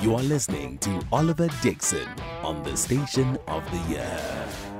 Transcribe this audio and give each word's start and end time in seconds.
You 0.00 0.14
are 0.16 0.22
listening 0.22 0.78
to 0.78 1.00
Oliver 1.12 1.48
Dixon 1.60 2.08
on 2.42 2.62
the 2.64 2.76
Station 2.76 3.38
of 3.46 3.64
the 3.70 3.92
Year. 3.92 4.71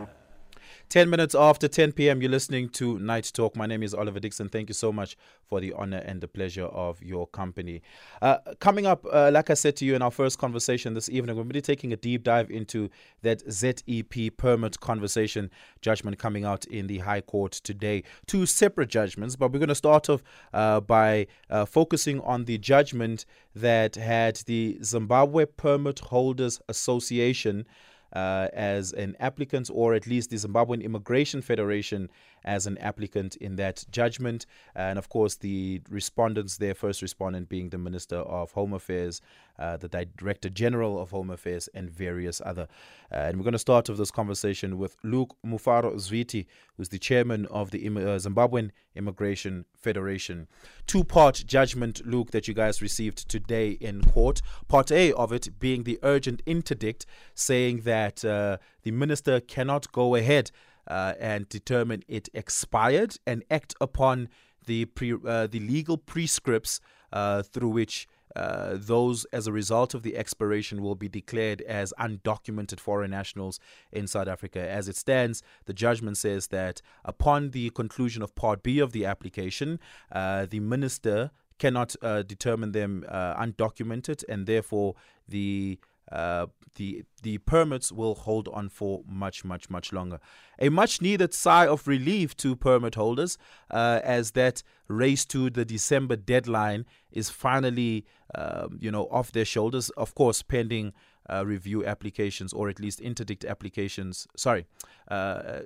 10 0.92 1.08
minutes 1.08 1.34
after 1.34 1.68
10 1.68 1.92
p.m., 1.92 2.20
you're 2.20 2.30
listening 2.30 2.68
to 2.68 2.98
Night 2.98 3.32
Talk. 3.32 3.56
My 3.56 3.64
name 3.64 3.82
is 3.82 3.94
Oliver 3.94 4.20
Dixon. 4.20 4.50
Thank 4.50 4.68
you 4.68 4.74
so 4.74 4.92
much 4.92 5.16
for 5.46 5.58
the 5.58 5.72
honor 5.72 6.02
and 6.04 6.20
the 6.20 6.28
pleasure 6.28 6.66
of 6.66 7.02
your 7.02 7.26
company. 7.28 7.80
Uh, 8.20 8.36
coming 8.60 8.84
up, 8.84 9.06
uh, 9.10 9.30
like 9.32 9.48
I 9.48 9.54
said 9.54 9.74
to 9.76 9.86
you 9.86 9.94
in 9.94 10.02
our 10.02 10.10
first 10.10 10.38
conversation 10.38 10.92
this 10.92 11.08
evening, 11.08 11.34
we're 11.34 11.44
going 11.44 11.48
to 11.48 11.54
be 11.54 11.60
taking 11.62 11.94
a 11.94 11.96
deep 11.96 12.24
dive 12.24 12.50
into 12.50 12.90
that 13.22 13.40
ZEP 13.50 14.36
permit 14.36 14.80
conversation 14.80 15.50
judgment 15.80 16.18
coming 16.18 16.44
out 16.44 16.66
in 16.66 16.88
the 16.88 16.98
High 16.98 17.22
Court 17.22 17.52
today. 17.52 18.02
Two 18.26 18.44
separate 18.44 18.90
judgments, 18.90 19.34
but 19.34 19.50
we're 19.50 19.60
going 19.60 19.70
to 19.70 19.74
start 19.74 20.10
off 20.10 20.22
uh, 20.52 20.80
by 20.80 21.26
uh, 21.48 21.64
focusing 21.64 22.20
on 22.20 22.44
the 22.44 22.58
judgment 22.58 23.24
that 23.54 23.94
had 23.94 24.36
the 24.44 24.76
Zimbabwe 24.84 25.46
Permit 25.46 26.00
Holders 26.00 26.60
Association 26.68 27.64
uh, 28.12 28.48
as 28.52 28.92
an 28.92 29.16
applicant, 29.20 29.70
or 29.72 29.94
at 29.94 30.06
least 30.06 30.30
the 30.30 30.36
Zimbabwean 30.36 30.82
Immigration 30.82 31.42
Federation 31.42 32.08
as 32.44 32.66
an 32.66 32.78
applicant 32.78 33.36
in 33.36 33.56
that 33.56 33.84
judgment. 33.90 34.46
And 34.74 34.98
of 34.98 35.08
course, 35.08 35.36
the 35.36 35.80
respondents, 35.88 36.56
their 36.56 36.74
first 36.74 37.02
respondent 37.02 37.48
being 37.48 37.70
the 37.70 37.78
Minister 37.78 38.16
of 38.16 38.52
Home 38.52 38.72
Affairs, 38.72 39.20
uh, 39.58 39.76
the 39.76 39.88
Director 39.88 40.48
General 40.48 41.00
of 41.00 41.10
Home 41.10 41.30
Affairs, 41.30 41.68
and 41.74 41.90
various 41.90 42.40
other. 42.44 42.68
Uh, 43.12 43.16
and 43.16 43.36
we're 43.36 43.44
going 43.44 43.52
to 43.52 43.58
start 43.58 43.90
off 43.90 43.96
this 43.96 44.10
conversation 44.10 44.78
with 44.78 44.96
Luke 45.02 45.36
Mufaro 45.46 45.94
Zwiti, 45.94 46.46
who's 46.76 46.88
the 46.88 46.98
chairman 46.98 47.46
of 47.46 47.70
the 47.70 47.86
uh, 47.86 48.18
Zimbabwean 48.18 48.70
Immigration 48.94 49.64
Federation. 49.76 50.48
Two 50.86 51.04
part 51.04 51.44
judgment, 51.46 52.04
Luke, 52.06 52.30
that 52.30 52.48
you 52.48 52.54
guys 52.54 52.82
received 52.82 53.28
today 53.28 53.72
in 53.72 54.02
court. 54.02 54.40
Part 54.68 54.90
A 54.90 55.12
of 55.12 55.32
it 55.32 55.58
being 55.58 55.84
the 55.84 55.98
urgent 56.02 56.42
interdict 56.46 57.06
saying 57.34 57.82
that 57.82 58.24
uh, 58.24 58.56
the 58.82 58.90
minister 58.90 59.40
cannot 59.40 59.92
go 59.92 60.14
ahead 60.14 60.50
uh, 60.88 61.14
and 61.20 61.48
determine 61.48 62.02
it 62.08 62.28
expired 62.34 63.16
and 63.26 63.44
act 63.50 63.74
upon 63.80 64.28
the 64.66 64.84
pre, 64.86 65.12
uh, 65.12 65.46
the 65.46 65.60
legal 65.60 65.96
prescripts 65.96 66.80
uh, 67.12 67.42
through 67.42 67.68
which 67.68 68.08
uh, 68.34 68.76
those 68.78 69.26
as 69.26 69.46
a 69.46 69.52
result 69.52 69.92
of 69.92 70.02
the 70.02 70.16
expiration 70.16 70.80
will 70.80 70.94
be 70.94 71.08
declared 71.08 71.60
as 71.62 71.92
undocumented 72.00 72.80
foreign 72.80 73.10
nationals 73.10 73.60
in 73.92 74.06
South 74.06 74.26
Africa. 74.26 74.66
As 74.66 74.88
it 74.88 74.96
stands, 74.96 75.42
the 75.66 75.74
judgment 75.74 76.16
says 76.16 76.46
that 76.46 76.80
upon 77.04 77.50
the 77.50 77.68
conclusion 77.70 78.22
of 78.22 78.34
Part 78.34 78.62
B 78.62 78.78
of 78.78 78.92
the 78.92 79.04
application, 79.04 79.78
uh, 80.10 80.46
the 80.48 80.60
minister 80.60 81.30
cannot 81.58 81.94
uh, 82.00 82.22
determine 82.22 82.72
them 82.72 83.04
undocumented, 83.10 84.24
and 84.28 84.46
therefore 84.46 84.94
the 85.28 85.78
uh, 86.12 86.46
the 86.76 87.04
the 87.22 87.38
permits 87.38 87.92
will 87.92 88.14
hold 88.14 88.48
on 88.48 88.68
for 88.68 89.02
much 89.06 89.44
much 89.44 89.68
much 89.70 89.92
longer. 89.92 90.18
A 90.58 90.68
much 90.68 91.00
needed 91.00 91.34
sigh 91.34 91.66
of 91.66 91.86
relief 91.86 92.36
to 92.38 92.56
permit 92.56 92.94
holders 92.94 93.38
uh, 93.70 94.00
as 94.02 94.32
that 94.32 94.62
race 94.88 95.24
to 95.26 95.50
the 95.50 95.64
December 95.64 96.16
deadline 96.16 96.84
is 97.10 97.30
finally 97.30 98.04
um, 98.34 98.78
you 98.80 98.90
know 98.90 99.06
off 99.10 99.32
their 99.32 99.44
shoulders. 99.44 99.90
Of 99.90 100.14
course, 100.14 100.42
pending. 100.42 100.92
Uh, 101.30 101.46
review 101.46 101.86
applications 101.86 102.52
or 102.52 102.68
at 102.68 102.80
least 102.80 103.00
interdict 103.00 103.44
applications. 103.44 104.26
Sorry, 104.36 104.66
uh, 105.06 105.60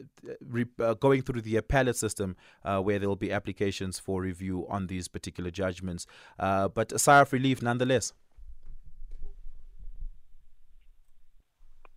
re- 0.46 0.66
uh, 0.78 0.92
going 0.92 1.22
through 1.22 1.40
the 1.40 1.56
appellate 1.56 1.96
system 1.96 2.36
uh, 2.62 2.78
where 2.80 2.98
there 2.98 3.08
will 3.08 3.16
be 3.16 3.32
applications 3.32 3.98
for 3.98 4.20
review 4.20 4.66
on 4.68 4.86
these 4.88 5.08
particular 5.08 5.50
judgments. 5.50 6.06
Uh, 6.38 6.68
but 6.68 6.92
a 6.92 6.98
sigh 6.98 7.20
of 7.20 7.32
relief 7.32 7.62
nonetheless. 7.62 8.12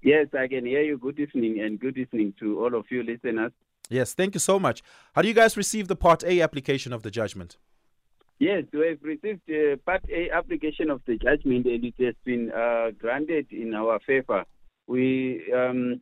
Yes, 0.01 0.27
I 0.33 0.47
can 0.47 0.65
hear 0.65 0.81
you. 0.81 0.97
Good 0.97 1.19
evening 1.19 1.59
and 1.59 1.79
good 1.79 1.97
evening 1.97 2.33
to 2.39 2.59
all 2.63 2.73
of 2.75 2.85
you 2.89 3.03
listeners. 3.03 3.51
Yes, 3.89 4.13
thank 4.13 4.33
you 4.33 4.39
so 4.39 4.59
much. 4.59 4.81
How 5.13 5.21
do 5.21 5.27
you 5.27 5.33
guys 5.33 5.57
receive 5.57 5.87
the 5.87 5.95
Part 5.95 6.23
A 6.23 6.41
application 6.41 6.93
of 6.93 7.03
the 7.03 7.11
judgment? 7.11 7.57
Yes, 8.37 8.63
we 8.71 8.87
have 8.87 8.99
received 9.01 9.41
the 9.47 9.77
Part 9.85 10.03
A 10.09 10.29
application 10.29 10.89
of 10.89 11.01
the 11.05 11.17
judgment 11.17 11.65
and 11.65 11.83
it 11.83 11.95
has 11.99 12.15
been 12.23 12.51
uh, 12.51 12.91
granted 12.97 13.47
in 13.51 13.73
our 13.73 13.99
favor. 14.07 14.45
We 14.87 15.43
um, 15.53 16.01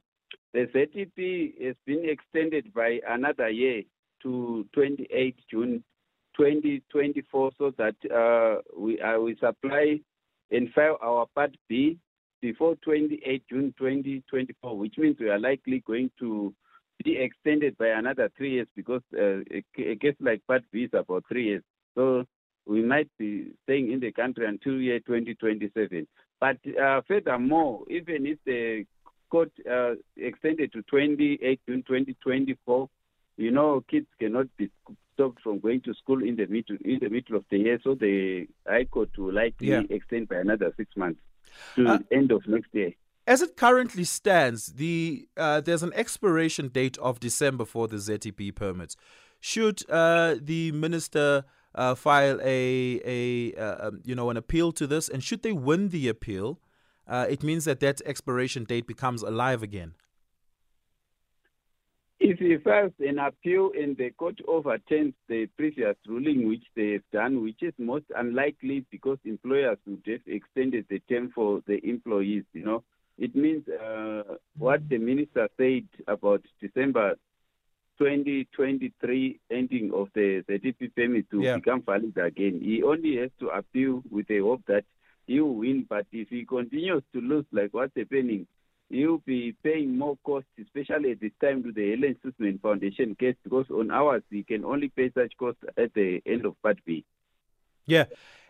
the 0.53 0.67
ZEP 0.73 1.65
has 1.65 1.75
been 1.85 2.07
extended 2.07 2.73
by 2.73 2.99
another 3.07 3.49
year 3.49 3.81
to 4.23 4.65
28 4.73 5.35
June 5.49 5.83
2024 6.35 7.51
so 7.57 7.73
that 7.77 7.95
uh, 8.13 8.61
we 8.77 9.01
uh, 9.01 9.19
we 9.19 9.35
supply 9.35 9.99
and 10.51 10.71
file 10.73 10.97
our 11.01 11.25
Part 11.33 11.55
B 11.67 11.97
before 12.41 12.75
28 12.77 13.43
June 13.49 13.73
2024, 13.77 14.77
which 14.77 14.95
means 14.97 15.17
we 15.19 15.29
are 15.29 15.39
likely 15.39 15.83
going 15.85 16.11
to 16.19 16.53
be 17.03 17.17
extended 17.17 17.77
by 17.77 17.87
another 17.87 18.29
three 18.37 18.53
years 18.53 18.67
because 18.75 19.01
uh, 19.17 19.39
a, 19.51 19.95
case 19.95 20.15
like 20.19 20.45
Part 20.47 20.63
B 20.71 20.83
is 20.83 20.89
about 20.93 21.23
three 21.27 21.45
years. 21.45 21.63
So 21.95 22.25
we 22.65 22.81
might 22.83 23.09
be 23.17 23.51
staying 23.63 23.91
in 23.91 23.99
the 23.99 24.11
country 24.11 24.47
until 24.47 24.73
year 24.79 24.99
2027. 24.99 26.07
But 26.39 26.57
uh, 26.81 27.01
furthermore, 27.07 27.83
even 27.89 28.25
if 28.25 28.37
the 28.45 28.85
court 29.29 29.51
uh, 29.69 29.93
extended 30.15 30.73
to 30.73 30.81
28 30.83 31.59
June 31.67 31.83
2024, 31.87 32.89
you 33.37 33.51
know, 33.51 33.83
kids 33.89 34.07
cannot 34.19 34.47
be 34.57 34.69
stopped 35.13 35.41
from 35.41 35.59
going 35.59 35.81
to 35.81 35.93
school 35.93 36.23
in 36.23 36.35
the 36.35 36.45
middle 36.47 36.77
in 36.83 36.99
the 36.99 37.09
middle 37.09 37.37
of 37.37 37.45
the 37.49 37.57
year. 37.57 37.79
So 37.83 37.95
the 37.95 38.47
High 38.67 38.85
Court 38.85 39.09
will 39.17 39.33
likely 39.33 39.69
yeah. 39.69 39.81
extend 39.89 40.29
by 40.29 40.37
another 40.37 40.73
six 40.77 40.95
months 40.95 41.19
to 41.75 41.87
uh, 41.87 41.99
end 42.11 42.31
of 42.31 42.47
next 42.47 42.73
year. 42.73 42.93
As 43.25 43.41
it 43.41 43.57
currently 43.57 44.05
stands, 44.05 44.73
the 44.73 45.27
uh, 45.35 45.61
there's 45.61 45.83
an 45.83 45.91
expiration 45.93 46.69
date 46.69 46.97
of 46.99 47.19
December 47.19 47.65
for 47.65 47.87
the 47.87 47.97
ZTP 47.97 48.55
permits. 48.55 48.95
Should 49.39 49.89
uh, 49.89 50.35
the 50.41 50.71
minister 50.71 51.43
uh, 51.75 51.95
file 51.95 52.39
a 52.41 53.01
a 53.05 53.53
uh, 53.55 53.87
um, 53.87 54.01
you 54.05 54.15
know 54.15 54.29
an 54.29 54.37
appeal 54.37 54.71
to 54.73 54.87
this, 54.87 55.09
and 55.09 55.23
should 55.23 55.43
they 55.43 55.51
win 55.51 55.89
the 55.89 56.07
appeal, 56.07 56.59
uh, 57.07 57.25
it 57.29 57.43
means 57.43 57.65
that 57.65 57.79
that 57.81 58.01
expiration 58.05 58.63
date 58.63 58.87
becomes 58.87 59.23
alive 59.23 59.61
again. 59.61 59.93
If 62.19 62.39
he 62.39 62.57
files 62.57 62.93
an 62.99 63.19
appeal 63.19 63.71
and 63.79 63.95
the 63.95 64.09
court 64.09 64.39
overturns 64.47 65.13
the 65.27 65.45
previous 65.55 65.95
ruling 66.07 66.47
which 66.47 66.63
they 66.75 66.93
have 66.93 67.03
done, 67.13 67.43
which 67.43 67.61
is 67.61 67.73
most 67.77 68.05
unlikely 68.15 68.85
because 68.89 69.19
employers 69.23 69.77
would 69.85 70.01
have 70.07 70.21
extended 70.25 70.85
the 70.89 70.99
term 71.07 71.31
for 71.33 71.61
the 71.67 71.79
employees, 71.87 72.43
you 72.53 72.65
know, 72.65 72.83
it 73.19 73.35
means 73.35 73.67
uh, 73.67 74.23
what 74.57 74.87
the 74.89 74.97
minister 74.97 75.47
said 75.57 75.87
about 76.07 76.43
December 76.59 77.15
2023 77.99 79.39
ending 79.51 79.91
of 79.93 80.09
the, 80.13 80.43
the 80.47 80.59
DP 80.59 80.95
permit 80.95 81.29
to 81.31 81.41
yeah. 81.41 81.55
become 81.55 81.81
valid 81.81 82.17
again. 82.17 82.61
He 82.63 82.83
only 82.83 83.17
has 83.17 83.31
to 83.39 83.49
appeal 83.49 84.03
with 84.09 84.27
the 84.27 84.39
hope 84.39 84.61
that 84.67 84.85
he 85.25 85.39
will 85.39 85.55
win, 85.55 85.85
but 85.87 86.05
if 86.11 86.29
he 86.29 86.45
continues 86.45 87.03
to 87.13 87.21
lose 87.21 87.45
like 87.51 87.73
what's 87.73 87.95
happening, 87.95 88.47
you'll 88.89 89.23
be 89.25 89.53
paying 89.63 89.97
more 89.97 90.17
costs, 90.23 90.49
especially 90.61 91.11
at 91.11 91.19
this 91.19 91.31
time 91.41 91.63
to 91.63 91.71
the 91.71 91.91
Helen 91.91 92.15
Suzman 92.23 92.59
Foundation 92.59 93.15
case, 93.15 93.35
because 93.43 93.65
on 93.69 93.91
ours, 93.91 94.23
we 94.31 94.43
can 94.43 94.63
only 94.63 94.89
pay 94.89 95.11
such 95.13 95.33
costs 95.37 95.61
at 95.77 95.93
the 95.93 96.21
end 96.25 96.45
of 96.45 96.61
Part 96.61 96.79
B. 96.85 97.03
Yeah. 97.85 98.05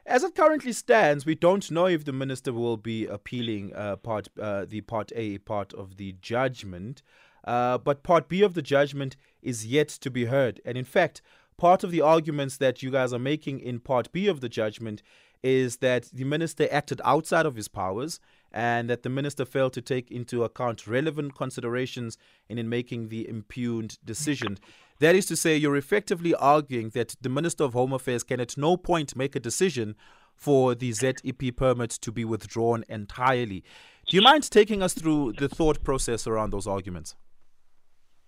As 0.05 0.23
it 0.23 0.35
currently 0.35 0.71
stands, 0.71 1.25
we 1.25 1.35
don't 1.35 1.69
know 1.69 1.87
if 1.87 2.05
the 2.05 2.13
minister 2.13 2.53
will 2.53 2.77
be 2.77 3.05
appealing 3.05 3.75
uh, 3.75 3.97
part 3.97 4.29
uh, 4.41 4.65
the 4.65 4.81
Part 4.81 5.11
A 5.15 5.37
part 5.39 5.73
of 5.73 5.97
the 5.97 6.15
judgment, 6.21 7.03
uh, 7.43 7.77
but 7.77 8.03
Part 8.03 8.29
B 8.29 8.41
of 8.41 8.53
the 8.53 8.61
judgment 8.61 9.17
is 9.41 9.65
yet 9.65 9.89
to 9.89 10.09
be 10.09 10.25
heard. 10.25 10.61
And 10.63 10.77
in 10.77 10.85
fact, 10.85 11.21
part 11.57 11.83
of 11.83 11.91
the 11.91 12.01
arguments 12.01 12.57
that 12.57 12.81
you 12.81 12.89
guys 12.89 13.11
are 13.11 13.19
making 13.19 13.59
in 13.59 13.79
Part 13.79 14.11
B 14.13 14.27
of 14.27 14.39
the 14.39 14.49
judgment 14.49 15.03
is 15.43 15.77
that 15.77 16.03
the 16.13 16.23
minister 16.23 16.67
acted 16.71 17.01
outside 17.03 17.45
of 17.45 17.55
his 17.55 17.67
powers 17.67 18.19
and 18.51 18.89
that 18.89 19.03
the 19.03 19.09
minister 19.09 19.45
failed 19.45 19.73
to 19.73 19.81
take 19.81 20.09
into 20.11 20.43
account 20.43 20.87
relevant 20.87 21.35
considerations 21.35 22.17
in, 22.49 22.57
in 22.57 22.69
making 22.69 23.09
the 23.09 23.27
impugned 23.27 23.97
decision. 24.03 24.57
That 24.99 25.15
is 25.15 25.25
to 25.27 25.35
say, 25.35 25.55
you're 25.55 25.75
effectively 25.75 26.33
arguing 26.33 26.89
that 26.89 27.15
the 27.21 27.29
Minister 27.29 27.63
of 27.63 27.73
Home 27.73 27.93
Affairs 27.93 28.23
can 28.23 28.39
at 28.39 28.57
no 28.57 28.77
point 28.77 29.15
make 29.15 29.35
a 29.35 29.39
decision 29.39 29.95
for 30.35 30.73
the 30.73 30.91
ZEP 30.91 31.55
permit 31.55 31.91
to 31.91 32.11
be 32.11 32.25
withdrawn 32.25 32.83
entirely. 32.89 33.63
Do 34.07 34.15
you 34.15 34.23
mind 34.23 34.49
taking 34.49 34.81
us 34.81 34.93
through 34.93 35.33
the 35.33 35.49
thought 35.49 35.83
process 35.83 36.25
around 36.25 36.51
those 36.51 36.67
arguments? 36.67 37.15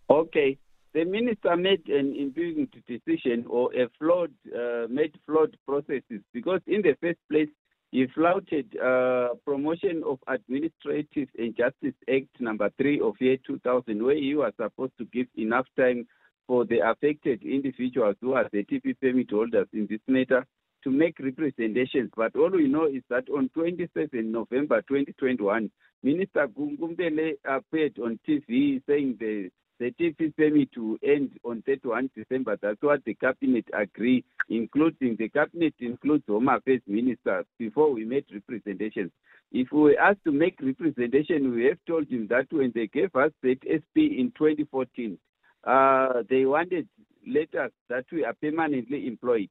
Okay. 0.10 0.58
The 0.94 1.06
minister 1.06 1.56
made 1.56 1.88
an 1.88 2.16
impugned 2.16 2.76
decision 2.88 3.46
or 3.48 3.74
a 3.76 3.88
flawed, 4.00 4.34
uh, 4.54 4.88
made 4.90 5.16
flawed 5.26 5.56
processes 5.68 6.22
because 6.34 6.62
in 6.66 6.82
the 6.82 6.96
first 7.00 7.20
place, 7.30 7.48
he 7.92 8.06
flouted 8.14 8.76
uh, 8.78 9.30
promotion 9.46 10.04
of 10.06 10.20
Administrative 10.28 11.28
and 11.38 11.56
Justice 11.58 11.96
Act 12.08 12.40
number 12.40 12.70
3 12.78 13.02
of 13.02 13.16
year 13.20 13.38
2000, 13.48 14.04
where 14.04 14.16
he 14.16 14.36
was 14.36 14.54
supposed 14.62 14.94
to 15.00 15.06
give 15.06 15.28
enough 15.38 15.66
time 15.76 16.06
for 16.48 16.66
the 16.66 16.80
affected 16.80 17.42
individuals 17.44 18.16
who 18.22 18.34
are 18.34 18.48
the 18.52 18.64
TP 18.64 18.96
permit 19.00 19.32
holders 19.32 19.68
in 19.74 19.88
this 19.90 20.02
matter 20.08 20.46
to 20.84 20.92
make 20.92 21.20
representations. 21.20 22.12
But 22.16 22.36
all 22.36 22.52
we 22.52 22.68
know 22.68 22.86
is 22.86 23.04
that 23.10 23.30
on 23.30 23.50
27 23.50 24.10
November 24.32 24.82
2021, 24.84 25.70
Minister 26.04 26.48
Gumbele 26.48 27.34
appeared 27.46 27.98
on 28.00 28.20
TV 28.28 28.82
saying 28.88 29.18
the 29.20 29.50
the 29.80 29.92
TP 29.92 30.36
permit 30.36 30.72
to 30.74 31.00
end 31.04 31.32
on 31.46 31.64
31 31.66 32.10
December. 32.16 32.58
That's 32.62 32.82
what 32.82 33.04
the 33.06 33.14
cabinet 33.14 33.66
agreed, 33.74 34.26
including 34.50 35.16
the 35.18 35.30
cabinet 35.30 35.74
includes 35.80 36.26
Home 36.28 36.50
Affairs 36.50 36.82
ministers 36.86 37.46
before 37.58 37.92
we 37.92 38.06
made 38.06 38.26
representations. 38.34 39.12
If 39.52 39.72
we 39.72 39.82
were 39.82 40.00
asked 40.00 40.24
to 40.26 40.32
make 40.32 40.60
representation, 40.62 41.56
we 41.56 41.66
have 41.66 41.80
told 41.88 42.08
him 42.10 42.28
that 42.30 42.48
when 42.52 42.72
they 42.76 42.88
gave 42.88 43.16
us 43.16 43.32
the 43.42 43.56
SP 43.66 44.20
in 44.20 44.34
2014, 44.38 45.18
uh, 45.64 46.24
they 46.30 46.46
wanted 46.46 46.88
letters 47.26 47.72
that 47.90 48.06
we 48.12 48.26
are 48.26 48.34
permanently 48.42 49.08
employed. 49.08 49.50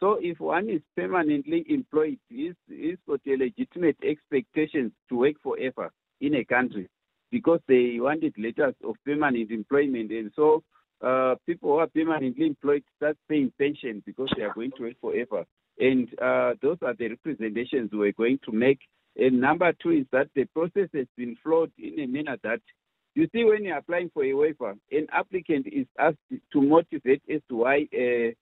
So 0.00 0.18
if 0.20 0.38
one 0.38 0.68
is 0.68 0.82
permanently 0.96 1.64
employed, 1.68 2.18
he's, 2.28 2.54
he's 2.68 2.98
got 3.08 3.20
a 3.26 3.36
legitimate 3.36 3.96
expectations 4.02 4.92
to 5.08 5.16
work 5.16 5.36
forever 5.42 5.90
in 6.20 6.34
a 6.34 6.44
country 6.44 6.88
because 7.30 7.60
they 7.68 7.96
wanted 7.98 8.34
letters 8.38 8.74
of 8.84 8.96
permanent 9.04 9.50
employment. 9.50 10.10
And 10.10 10.30
so 10.34 10.62
uh, 11.04 11.34
people 11.46 11.70
who 11.70 11.78
are 11.78 11.86
permanently 11.86 12.46
employed 12.46 12.82
start 12.96 13.16
paying 13.28 13.52
pension 13.58 14.02
because 14.06 14.28
they 14.36 14.42
are 14.42 14.54
going 14.54 14.72
to 14.76 14.84
work 14.84 15.00
forever. 15.00 15.44
And 15.78 16.08
uh, 16.20 16.54
those 16.60 16.78
are 16.82 16.94
the 16.94 17.08
representations 17.08 17.90
we're 17.92 18.12
going 18.12 18.40
to 18.44 18.52
make. 18.52 18.80
And 19.16 19.40
number 19.40 19.72
two 19.82 19.90
is 19.90 20.06
that 20.12 20.28
the 20.34 20.44
process 20.46 20.88
has 20.94 21.06
been 21.16 21.36
flawed 21.42 21.70
in 21.78 22.00
a 22.00 22.06
manner 22.06 22.36
that 22.42 22.60
you 23.14 23.28
see 23.32 23.44
when 23.44 23.64
you're 23.64 23.78
applying 23.78 24.10
for 24.14 24.24
a 24.24 24.32
waiver, 24.32 24.74
an 24.92 25.06
applicant 25.12 25.66
is 25.66 25.86
asked 25.98 26.18
to 26.52 26.62
motivate 26.62 27.22
as 27.28 27.40
to 27.48 27.56
why 27.56 27.88
a 27.92 28.34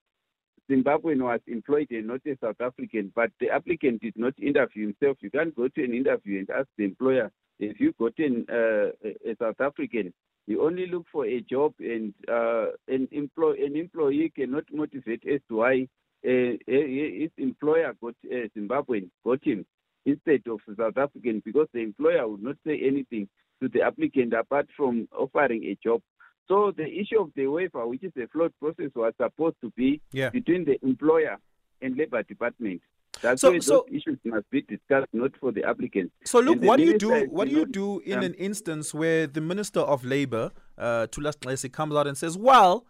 Zimbabwean 0.71 1.23
was 1.23 1.41
employed 1.47 1.87
and 1.91 2.09
not 2.09 2.21
a 2.27 2.37
South 2.43 2.61
African, 2.61 3.12
but 3.15 3.31
the 3.41 3.49
applicant 3.50 4.03
did 4.03 4.15
not 4.17 4.35
interview 4.38 4.88
himself. 4.88 5.17
You 5.21 5.31
can't 5.31 5.55
go 5.56 5.69
to 5.69 5.85
an 5.85 5.94
interview 5.94 6.41
and 6.41 6.50
ask 6.50 6.69
the 6.77 6.85
employer 6.85 7.31
if 7.58 7.81
you 7.81 7.93
got 7.99 8.12
an, 8.19 8.47
uh, 8.50 8.91
a 9.29 9.37
South 9.41 9.61
African, 9.61 10.12
you 10.47 10.64
only 10.64 10.87
look 10.87 11.06
for 11.11 11.26
a 11.26 11.41
job, 11.41 11.75
and 11.81 12.14
uh, 12.29 12.67
an, 12.88 13.08
employ- 13.11 13.64
an 13.64 13.76
employee 13.76 14.32
cannot 14.35 14.64
motivate 14.73 15.23
as 15.26 15.41
to 15.49 15.56
why 15.56 15.88
uh, 16.26 16.53
his 16.67 17.31
employer 17.37 17.94
got 18.00 18.14
uh, 18.31 18.49
Zimbabwean, 18.56 19.11
got 19.25 19.44
him 19.44 19.67
instead 20.05 20.43
of 20.49 20.61
South 20.79 20.97
African, 20.97 21.43
because 21.44 21.67
the 21.73 21.81
employer 21.81 22.29
would 22.29 22.43
not 22.43 22.56
say 22.64 22.81
anything 22.85 23.29
to 23.61 23.69
the 23.69 23.82
applicant 23.82 24.32
apart 24.35 24.69
from 24.76 25.09
offering 25.19 25.64
a 25.64 25.76
job. 25.82 26.00
So 26.47 26.73
the 26.76 26.85
issue 26.85 27.20
of 27.20 27.31
the 27.35 27.49
waiver, 27.49 27.85
which 27.88 28.05
is 28.05 28.12
a 28.17 28.29
flawed 28.29 28.52
process, 28.61 28.91
was 28.94 29.14
supposed 29.20 29.56
to 29.62 29.73
be 29.76 30.00
Yeah. 30.12 30.31
between 30.31 30.64
the 30.64 30.79
employer 30.87 31.38
and 31.82 31.97
labor 31.97 32.23
department. 32.23 32.82
That's 33.22 33.40
So- 33.40 33.52
why 33.52 33.58
so- 33.60 33.86
issues 33.90 34.18
must 34.24 34.48
be 34.50 34.62
discussed, 34.62 35.08
not 35.12 35.32
for 35.40 35.52
the 35.52 35.64
applicants. 35.64 36.14
So 36.24 36.40
look, 36.40 36.60
what 36.60 36.76
do 36.76 36.84
you 36.84 36.98
do? 36.98 37.26
What 37.26 37.48
do 37.48 37.54
you 37.54 37.66
do 37.66 38.00
in 38.00 38.18
um, 38.18 38.24
an 38.24 38.34
instance 38.34 38.92
where 38.92 39.26
the 39.26 39.40
Minister 39.40 39.80
of 39.80 40.04
Labour, 40.04 40.52
uh, 40.78 41.06
Thulas 41.06 41.72
comes 41.72 41.94
out 41.94 42.06
and 42.06 42.16
says, 42.16 42.36
"Well, 42.36 42.86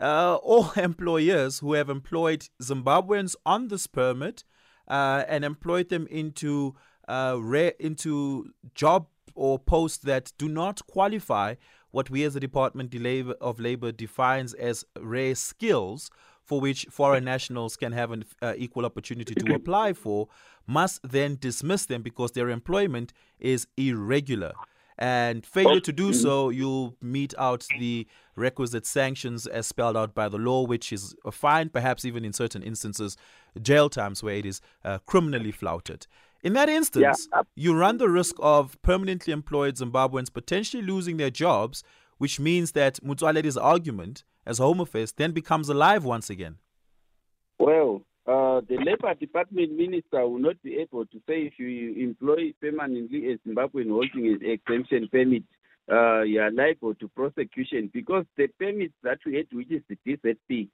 uh, 0.00 0.36
all 0.36 0.70
employers 0.76 1.58
who 1.60 1.74
have 1.74 1.90
employed 1.90 2.48
Zimbabweans 2.62 3.36
on 3.44 3.68
this 3.68 3.86
permit 3.86 4.44
uh, 4.88 5.24
and 5.28 5.44
employed 5.44 5.88
them 5.88 6.06
into 6.08 6.74
uh, 7.08 7.36
rare, 7.38 7.74
into 7.78 8.52
job 8.74 9.08
or 9.34 9.58
posts 9.58 9.98
that 9.98 10.32
do 10.38 10.48
not 10.48 10.86
qualify 10.86 11.54
what 11.90 12.10
we 12.10 12.24
as 12.24 12.34
the 12.34 12.40
Department 12.40 12.94
of 13.40 13.60
Labor 13.60 13.92
defines 13.92 14.54
as 14.54 14.84
rare 14.98 15.34
skills." 15.34 16.10
For 16.46 16.60
which 16.60 16.86
foreign 16.90 17.24
nationals 17.24 17.76
can 17.76 17.92
have 17.92 18.12
an 18.12 18.24
uh, 18.40 18.54
equal 18.56 18.86
opportunity 18.86 19.34
to 19.34 19.54
apply 19.58 19.92
for, 19.94 20.28
must 20.66 21.00
then 21.02 21.36
dismiss 21.40 21.86
them 21.86 22.02
because 22.02 22.32
their 22.32 22.48
employment 22.50 23.12
is 23.38 23.66
irregular. 23.76 24.52
And 24.98 25.44
failure 25.44 25.80
to 25.80 25.92
do 25.92 26.12
so, 26.14 26.48
you'll 26.48 26.96
meet 27.02 27.34
out 27.36 27.68
the 27.76 28.06
requisite 28.34 28.86
sanctions 28.86 29.46
as 29.46 29.66
spelled 29.66 29.96
out 29.96 30.14
by 30.14 30.28
the 30.30 30.38
law, 30.38 30.64
which 30.64 30.90
is 30.90 31.14
a 31.24 31.32
fine, 31.32 31.68
perhaps 31.68 32.04
even 32.06 32.24
in 32.24 32.32
certain 32.32 32.62
instances, 32.62 33.16
jail 33.60 33.90
times 33.90 34.22
where 34.22 34.36
it 34.36 34.46
is 34.46 34.62
uh, 34.84 34.98
criminally 35.04 35.52
flouted. 35.52 36.06
In 36.42 36.54
that 36.54 36.68
instance, 36.70 37.28
Yeah. 37.32 37.42
you 37.56 37.74
run 37.76 37.98
the 37.98 38.08
risk 38.08 38.36
of 38.38 38.80
permanently 38.82 39.32
employed 39.34 39.74
Zimbabweans 39.76 40.32
potentially 40.32 40.82
losing 40.82 41.18
their 41.18 41.30
jobs, 41.30 41.82
which 42.18 42.40
means 42.40 42.72
that 42.72 42.98
Motsoaledi's 43.04 43.58
argument 43.58 44.24
as 44.46 44.58
Home 44.58 44.80
Affairs 44.80 45.12
then 45.12 45.32
becomes 45.32 45.68
alive 45.68 46.04
once 46.04 46.30
again. 46.30 46.56
Well, 47.58 48.02
uh, 48.26 48.60
the 48.68 48.76
Labour 48.84 49.14
Department 49.14 49.76
minister 49.76 50.26
will 50.26 50.38
not 50.38 50.60
be 50.62 50.76
able 50.76 51.06
to 51.06 51.18
say 51.28 51.42
if 51.42 51.58
you 51.58 51.94
employ 51.96 52.52
permanently 52.60 53.32
a 53.32 53.38
Zimbabwean 53.48 53.88
holding 53.88 54.26
an 54.26 54.40
exemption 54.42 55.08
permit, 55.10 55.44
uh, 55.90 56.22
you 56.22 56.40
are 56.40 56.50
liable 56.50 56.94
to 56.96 57.08
prosecution 57.08 57.90
because 57.92 58.24
the 58.36 58.48
permit 58.58 58.92
that 59.02 59.18
we 59.24 59.36
had, 59.36 59.46
which 59.52 59.70
is 59.70 59.82
the 59.88 59.96
DZP, 60.06 60.68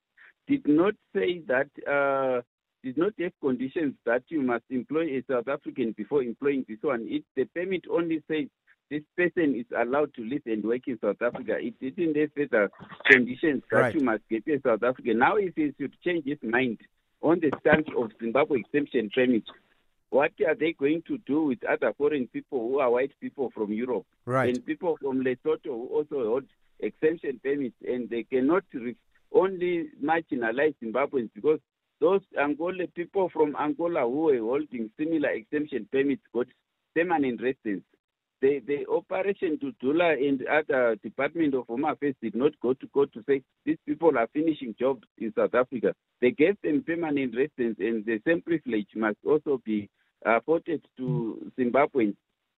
did 0.49 0.67
not 0.67 0.95
say 1.15 1.43
that, 1.47 1.69
uh, 1.87 2.41
did 2.83 2.97
not 2.97 3.13
have 3.21 3.33
conditions 3.41 3.95
that 4.07 4.23
you 4.29 4.41
must 4.43 4.65
employ 4.71 5.19
a 5.19 5.23
South 5.31 5.49
African 5.49 5.93
before 5.97 6.23
employing 6.23 6.65
this 6.69 6.79
one. 6.81 7.07
It, 7.09 7.25
the 7.37 7.45
permit 7.45 7.85
only 7.91 8.23
says 8.29 8.47
this 8.93 9.03
person 9.17 9.55
is 9.55 9.65
allowed 9.75 10.13
to 10.15 10.23
live 10.23 10.43
and 10.45 10.63
work 10.63 10.87
in 10.87 10.99
South 11.01 11.17
Africa. 11.23 11.57
It 11.59 11.81
didn't 11.81 12.15
have 12.15 12.31
further 12.37 12.71
conditions 13.11 13.63
that 13.71 13.79
Right. 13.79 13.95
you 13.95 14.03
must 14.03 14.23
get 14.29 14.47
a 14.49 14.61
South 14.61 14.83
Africa. 14.83 15.15
Now, 15.15 15.37
if 15.37 15.55
he 15.57 15.73
should 15.81 15.95
change 16.05 16.27
his 16.27 16.37
mind 16.43 16.79
on 17.23 17.41
the 17.41 17.51
stance 17.61 17.89
of 17.97 18.13
Zimbabwe 18.21 18.61
exemption 18.61 19.09
permit, 19.15 19.45
what 20.11 20.33
are 20.47 20.55
they 20.55 20.73
going 20.75 21.01
to 21.09 21.17
do 21.27 21.45
with 21.45 21.65
other 21.65 21.95
foreign 21.97 22.27
people 22.27 22.59
who 22.69 22.81
are 22.81 22.91
white 22.91 23.13
people 23.19 23.51
from 23.55 23.73
Europe 23.73 24.05
Right. 24.27 24.55
and 24.55 24.67
people 24.67 24.99
from 25.01 25.23
Lesotho 25.25 25.73
who 25.73 25.87
also 25.87 26.27
hold 26.27 26.45
exemption 26.81 27.41
permits 27.43 27.77
and 27.89 28.11
they 28.11 28.25
cannot 28.25 28.65
re- 28.75 28.95
only 29.33 29.89
marginalize 30.05 30.75
Zimbabweans 30.83 31.31
because 31.35 31.61
those 31.99 32.21
Angola 32.39 32.87
people 32.89 33.31
from 33.31 33.57
Angola 33.59 34.03
who 34.03 34.25
were 34.29 34.39
holding 34.41 34.91
similar 34.99 35.31
exemption 35.31 35.89
permits 35.91 36.25
got 36.35 36.49
permanent 36.95 37.41
residence. 37.41 37.85
The, 38.43 38.61
the 38.67 38.87
Operation 38.93 39.59
Dudula 39.63 40.15
and 40.29 40.47
other 40.49 40.97
Department 41.03 41.55
of 41.55 41.67
Home 41.69 41.87
Affairs 41.87 42.17
did 42.23 42.37
not 42.37 42.53
go 42.61 42.75
to 42.75 42.89
court 42.89 43.13
to 43.15 43.25
say 43.29 43.43
these 43.67 43.79
people 43.87 44.19
are 44.19 44.29
finishing 44.35 44.75
jobs 44.79 45.05
in 45.19 45.33
South 45.39 45.55
Africa. 45.55 45.95
They 46.21 46.33
gave 46.33 46.57
them 46.63 46.85
permanent 46.87 47.37
residence, 47.37 47.79
and 47.81 48.05
the 48.05 48.21
same 48.27 48.43
privilege 48.43 48.89
must 48.97 49.19
also 49.27 49.63
be 49.65 49.89
afforded 50.27 50.85
to 50.99 51.53
Zimbabweans. 51.59 52.17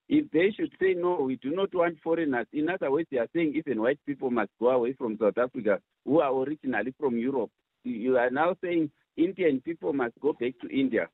If 0.09 0.31
they 0.33 0.53
should 0.57 0.73
say 0.81 0.95
no, 0.95 1.17
we 1.23 1.37
do 1.37 1.53
not 1.53 1.75
want 1.75 1.99
foreigners. 2.03 2.49
In 2.55 2.71
other 2.71 2.91
words, 2.91 3.09
they 3.13 3.19
are 3.19 3.29
saying 3.37 3.55
even 3.57 3.81
white 3.83 4.01
people 4.07 4.31
must 4.31 4.51
go 4.61 4.71
away 4.71 4.95
from 4.95 5.19
South 5.21 5.39
Africa 5.39 5.81
who 6.07 6.21
are 6.21 6.33
originally 6.35 6.95
from 7.01 7.19
Europe. 7.19 7.51
You- 7.85 7.97
You 8.07 8.19
are 8.19 8.31
now 8.31 8.57
saying 8.65 8.91
Indian 9.19 9.61
people 9.63 9.93
must 9.95 10.19
go 10.21 10.33
back 10.35 10.55
to 10.63 10.69
India. 10.69 11.09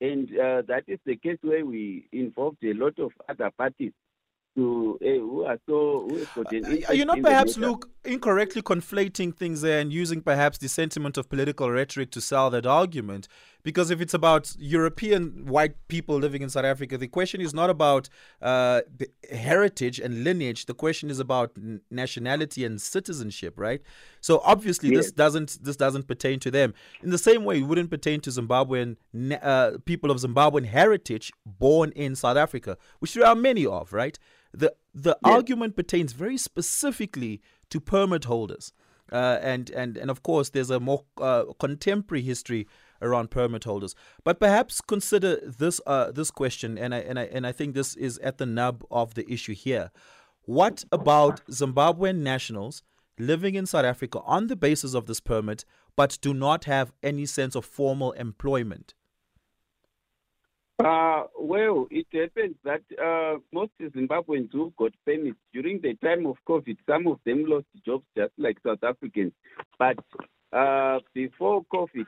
And 0.00 0.28
uh, 0.38 0.62
that 0.68 0.84
is 0.88 1.00
the 1.06 1.16
case 1.16 1.38
where 1.42 1.66
we 1.66 2.08
involved 2.12 2.64
a 2.64 2.74
lot 2.74 2.98
of 3.00 3.12
other 3.28 3.50
parties 3.58 3.92
to 4.54 4.98
who 5.00 5.44
are 5.44 5.58
so 5.66 6.08
who 6.08 6.44
got 6.44 6.54
Uh, 6.54 6.92
You're 6.92 7.06
not 7.06 7.22
perhaps. 7.22 7.56
Luke, 7.56 7.90
incorrectly 8.04 8.62
conflating 8.62 9.34
things 9.34 9.60
there 9.62 9.80
and 9.80 9.92
using 9.92 10.20
perhaps 10.20 10.58
the 10.58 10.68
sentiment 10.68 11.16
of 11.16 11.28
political 11.28 11.70
rhetoric 11.70 12.10
to 12.12 12.20
sell 12.20 12.50
that 12.50 12.66
argument. 12.66 13.28
Because 13.62 13.90
if 13.90 14.00
it's 14.00 14.14
about 14.14 14.54
European 14.58 15.46
white 15.46 15.76
people 15.88 16.16
living 16.16 16.42
in 16.42 16.50
South 16.50 16.64
Africa, 16.64 16.98
the 16.98 17.06
question 17.06 17.40
is 17.40 17.54
not 17.54 17.70
about 17.70 18.08
uh, 18.40 18.80
the 18.96 19.08
heritage 19.30 20.00
and 20.00 20.24
lineage. 20.24 20.66
The 20.66 20.74
question 20.74 21.10
is 21.10 21.20
about 21.20 21.52
nationality 21.90 22.64
and 22.64 22.80
citizenship, 22.80 23.54
right? 23.56 23.80
So 24.20 24.40
obviously, 24.44 24.90
this 24.90 25.12
doesn't 25.12 25.58
this 25.62 25.76
doesn't 25.76 26.08
pertain 26.08 26.40
to 26.40 26.50
them. 26.50 26.74
In 27.02 27.10
the 27.10 27.18
same 27.18 27.44
way, 27.44 27.58
it 27.58 27.62
wouldn't 27.62 27.90
pertain 27.90 28.20
to 28.22 28.30
Zimbabwean 28.30 28.96
uh, 29.42 29.78
people 29.84 30.10
of 30.10 30.18
Zimbabwean 30.18 30.66
heritage 30.66 31.32
born 31.46 31.92
in 31.92 32.16
South 32.16 32.36
Africa, 32.36 32.76
which 32.98 33.14
there 33.14 33.26
are 33.26 33.36
many 33.36 33.64
of, 33.64 33.92
right? 33.92 34.18
The 34.52 34.74
the 34.92 35.16
Yes. 35.24 35.32
argument 35.36 35.76
pertains 35.76 36.12
very 36.12 36.36
specifically 36.36 37.40
to 37.70 37.80
permit 37.80 38.24
holders. 38.24 38.72
Uh, 39.10 39.38
and, 39.42 39.68
and, 39.70 39.98
and 39.98 40.10
of 40.10 40.22
course, 40.22 40.50
there's 40.50 40.70
a 40.70 40.80
more 40.80 41.04
uh, 41.20 41.44
contemporary 41.58 42.22
history 42.22 42.66
around 43.02 43.30
permit 43.30 43.64
holders. 43.64 43.94
But 44.24 44.40
perhaps 44.40 44.80
consider 44.80 45.36
this, 45.36 45.80
uh, 45.86 46.12
this 46.12 46.30
question, 46.30 46.78
and 46.78 46.94
I, 46.94 46.98
and, 46.98 47.18
I, 47.18 47.24
and 47.24 47.46
I 47.46 47.52
think 47.52 47.74
this 47.74 47.94
is 47.96 48.18
at 48.18 48.38
the 48.38 48.46
nub 48.46 48.84
of 48.90 49.14
the 49.14 49.30
issue 49.30 49.54
here. 49.54 49.90
What 50.44 50.84
about 50.90 51.44
Zimbabwean 51.50 52.16
nationals 52.18 52.82
living 53.18 53.54
in 53.54 53.66
South 53.66 53.84
Africa 53.84 54.20
on 54.24 54.46
the 54.46 54.56
basis 54.56 54.94
of 54.94 55.06
this 55.06 55.20
permit 55.20 55.64
but 55.96 56.18
do 56.20 56.32
not 56.32 56.64
have 56.64 56.92
any 57.02 57.26
sense 57.26 57.54
of 57.54 57.64
formal 57.64 58.12
employment? 58.12 58.94
Uh, 60.78 61.24
well, 61.38 61.86
it 61.90 62.06
happens 62.12 62.56
that 62.64 62.80
uh, 63.00 63.38
most 63.52 63.70
Zimbabweans 63.80 64.48
who 64.52 64.72
got 64.76 64.92
permits 65.06 65.36
during 65.52 65.80
the 65.80 65.94
time 66.02 66.26
of 66.26 66.36
COVID, 66.48 66.76
some 66.88 67.06
of 67.06 67.20
them 67.24 67.44
lost 67.46 67.66
jobs 67.84 68.04
just 68.16 68.32
like 68.38 68.56
South 68.66 68.82
Africans. 68.82 69.32
But 69.78 69.98
uh, 70.52 70.98
before 71.14 71.64
COVID, 71.72 72.06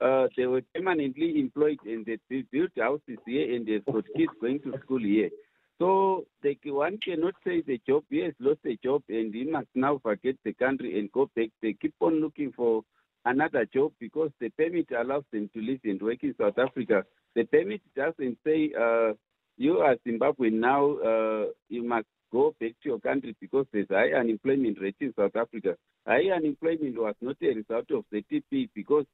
uh, 0.00 0.28
they 0.36 0.46
were 0.46 0.62
permanently 0.74 1.38
employed 1.40 1.78
and 1.84 2.06
they 2.06 2.18
built 2.52 2.70
houses 2.78 3.18
here 3.26 3.54
and 3.54 3.66
they've 3.66 3.84
got 3.84 4.04
kids 4.16 4.32
going 4.40 4.60
to 4.60 4.72
school 4.84 5.00
here. 5.00 5.30
So 5.78 6.26
they, 6.42 6.58
one 6.66 6.98
cannot 6.98 7.34
say 7.44 7.62
the 7.62 7.80
job, 7.86 8.04
has 8.12 8.34
lost 8.38 8.60
a 8.66 8.76
job 8.84 9.02
and 9.08 9.34
he 9.34 9.44
must 9.44 9.68
now 9.74 9.98
forget 10.02 10.34
the 10.44 10.52
country 10.52 10.98
and 10.98 11.10
go 11.12 11.30
back. 11.34 11.48
They 11.62 11.72
keep 11.72 11.94
on 12.00 12.20
looking 12.20 12.52
for 12.52 12.82
another 13.24 13.66
job 13.72 13.92
because 13.98 14.30
the 14.40 14.50
permit 14.50 14.88
allows 14.98 15.24
them 15.32 15.48
to 15.54 15.60
live 15.60 15.80
and 15.84 16.00
work 16.02 16.22
in 16.22 16.34
South 16.38 16.58
Africa. 16.58 17.04
The 17.34 17.44
permit 17.44 17.80
doesn't 17.96 18.38
say 18.44 18.72
uh, 18.78 19.12
you 19.56 19.78
are 19.78 19.96
Zimbabwean 20.06 20.54
now, 20.54 20.96
uh, 20.98 21.46
you 21.68 21.82
must 21.82 22.06
go 22.32 22.54
back 22.60 22.72
to 22.82 22.88
your 22.88 23.00
country 23.00 23.36
because 23.40 23.66
there's 23.72 23.88
high 23.90 24.12
unemployment 24.12 24.80
rate 24.80 24.96
in 25.00 25.12
South 25.18 25.36
Africa. 25.36 25.76
High 26.06 26.30
unemployment 26.34 26.98
was 26.98 27.14
not 27.20 27.36
a 27.42 27.54
result 27.54 27.90
of 27.90 28.04
the 28.10 28.24
TP 28.30 28.68
because 28.74 29.04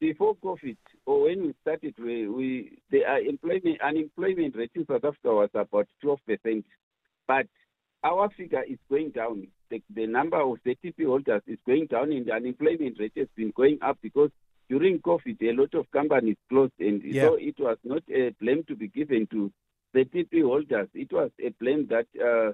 before 0.00 0.36
COVID 0.36 0.76
or 1.06 1.22
when 1.22 1.46
we 1.46 1.54
started, 1.62 1.94
we, 1.98 2.28
we 2.28 2.78
the 2.90 3.04
uh, 3.04 3.18
employment 3.18 3.80
unemployment 3.82 4.56
rate 4.56 4.70
in 4.74 4.86
South 4.86 5.04
Africa 5.04 5.34
was 5.34 5.50
about 5.54 5.88
12 6.02 6.18
percent, 6.26 6.64
but 7.26 7.46
our 8.04 8.30
figure 8.36 8.62
is 8.68 8.78
going 8.88 9.10
down. 9.10 9.48
The, 9.70 9.82
the 9.94 10.06
number 10.06 10.40
of 10.40 10.58
ZTP 10.64 11.04
holders 11.04 11.42
is 11.46 11.58
going 11.66 11.86
down, 11.86 12.12
and 12.12 12.26
the 12.26 12.32
unemployment 12.32 12.98
rate 12.98 13.12
has 13.16 13.28
been 13.36 13.52
going 13.54 13.78
up 13.82 13.98
because 14.00 14.30
during 14.68 15.00
COVID, 15.00 15.42
a 15.42 15.52
lot 15.52 15.74
of 15.74 15.90
companies 15.90 16.36
closed, 16.48 16.72
and 16.78 17.02
yeah. 17.02 17.22
so 17.22 17.34
it 17.34 17.56
was 17.58 17.76
not 17.84 18.02
a 18.10 18.30
blame 18.40 18.64
to 18.68 18.76
be 18.76 18.88
given 18.88 19.26
to 19.30 19.52
the 19.94 20.04
TP 20.04 20.42
holders. 20.42 20.88
It 20.94 21.12
was 21.12 21.30
a 21.44 21.50
blame 21.60 21.88
that 21.88 22.06
uh, 22.22 22.52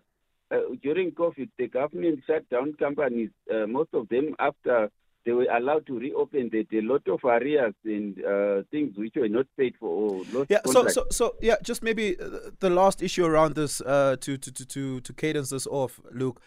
uh, 0.54 0.60
during 0.82 1.12
COVID, 1.12 1.50
the 1.58 1.68
government 1.68 2.20
shut 2.26 2.48
down 2.48 2.74
companies, 2.74 3.30
uh, 3.52 3.66
most 3.66 3.90
of 3.92 4.08
them 4.08 4.34
after 4.38 4.90
they 5.24 5.32
were 5.32 5.46
allowed 5.50 5.86
to 5.86 5.98
reopen. 5.98 6.50
That 6.52 6.66
a 6.72 6.80
lot 6.80 7.06
of 7.08 7.20
areas 7.24 7.74
and 7.84 8.22
uh, 8.24 8.62
things 8.70 8.96
which 8.96 9.14
were 9.16 9.28
not 9.28 9.46
paid 9.56 9.74
for 9.78 10.22
yeah 10.48 10.60
so, 10.66 10.88
so 10.88 11.06
so 11.10 11.34
yeah 11.40 11.56
just 11.62 11.82
maybe 11.82 12.18
uh, 12.20 12.50
the 12.60 12.70
last 12.70 13.02
issue 13.02 13.24
around 13.24 13.54
this 13.54 13.80
uh, 13.80 14.16
to, 14.20 14.36
to 14.36 14.52
to 14.52 14.66
to 14.66 15.00
to 15.00 15.12
cadence 15.12 15.50
this 15.50 15.66
off 15.66 16.00
luke. 16.12 16.40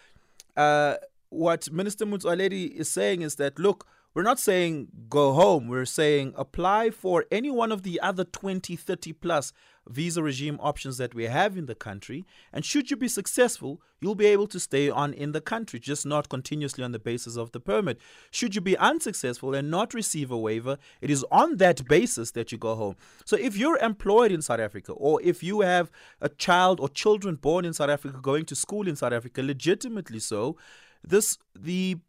Uh, 0.56 0.96
what 1.30 1.72
minister 1.72 2.06
Motsoaledi 2.06 2.72
is 2.72 2.90
saying 2.90 3.22
is 3.22 3.36
that 3.36 3.60
look 3.60 3.86
we're 4.18 4.24
not 4.24 4.40
saying 4.40 4.88
go 5.10 5.34
home. 5.34 5.68
We're 5.68 5.86
saying 5.86 6.34
apply 6.36 6.90
for 6.90 7.26
any 7.30 7.52
one 7.52 7.72
of 7.72 7.84
the 7.84 8.02
other 8.02 8.24
20, 8.24 8.76
30 8.76 9.14
plus 9.14 9.54
visa 9.88 10.24
regime 10.24 10.58
options 10.60 10.98
that 10.98 11.14
we 11.14 11.26
have 11.26 11.56
in 11.56 11.68
the 11.68 11.76
country. 11.76 12.26
And 12.52 12.66
should 12.66 12.90
you 12.90 12.98
be 12.98 13.10
successful, 13.10 13.80
you'll 14.02 14.16
be 14.16 14.26
able 14.26 14.48
to 14.48 14.60
stay 14.60 14.90
on 14.90 15.14
in 15.14 15.34
the 15.34 15.40
country, 15.40 15.80
just 15.80 16.04
not 16.04 16.30
continuously 16.30 16.84
on 16.84 16.94
the 16.94 16.98
basis 16.98 17.38
of 17.38 17.52
the 17.52 17.60
permit. 17.60 18.00
Should 18.32 18.56
you 18.56 18.62
be 18.62 18.76
unsuccessful 18.76 19.54
and 19.54 19.70
not 19.70 19.94
receive 19.94 20.32
a 20.32 20.38
waiver, 20.38 20.80
it 21.00 21.12
is 21.12 21.24
on 21.32 21.58
that 21.58 21.88
basis 21.88 22.32
that 22.32 22.52
you 22.52 22.58
go 22.58 22.74
home. 22.74 22.96
So 23.24 23.38
if 23.38 23.56
you're 23.56 23.78
employed 23.78 24.32
in 24.32 24.42
South 24.42 24.60
Africa, 24.60 24.94
or 24.94 25.22
if 25.22 25.44
you 25.44 25.62
have 25.62 25.92
a 26.22 26.30
child 26.30 26.80
or 26.80 26.90
children 26.90 27.36
born 27.36 27.66
in 27.66 27.74
South 27.74 27.92
Africa 27.92 28.18
going 28.20 28.46
to 28.46 28.56
school 28.56 28.88
in 28.88 28.96
South 28.96 29.14
Africa, 29.14 29.44
legitimately 29.44 30.22
so, 30.22 30.58
this 31.04 31.38
the 31.56 32.00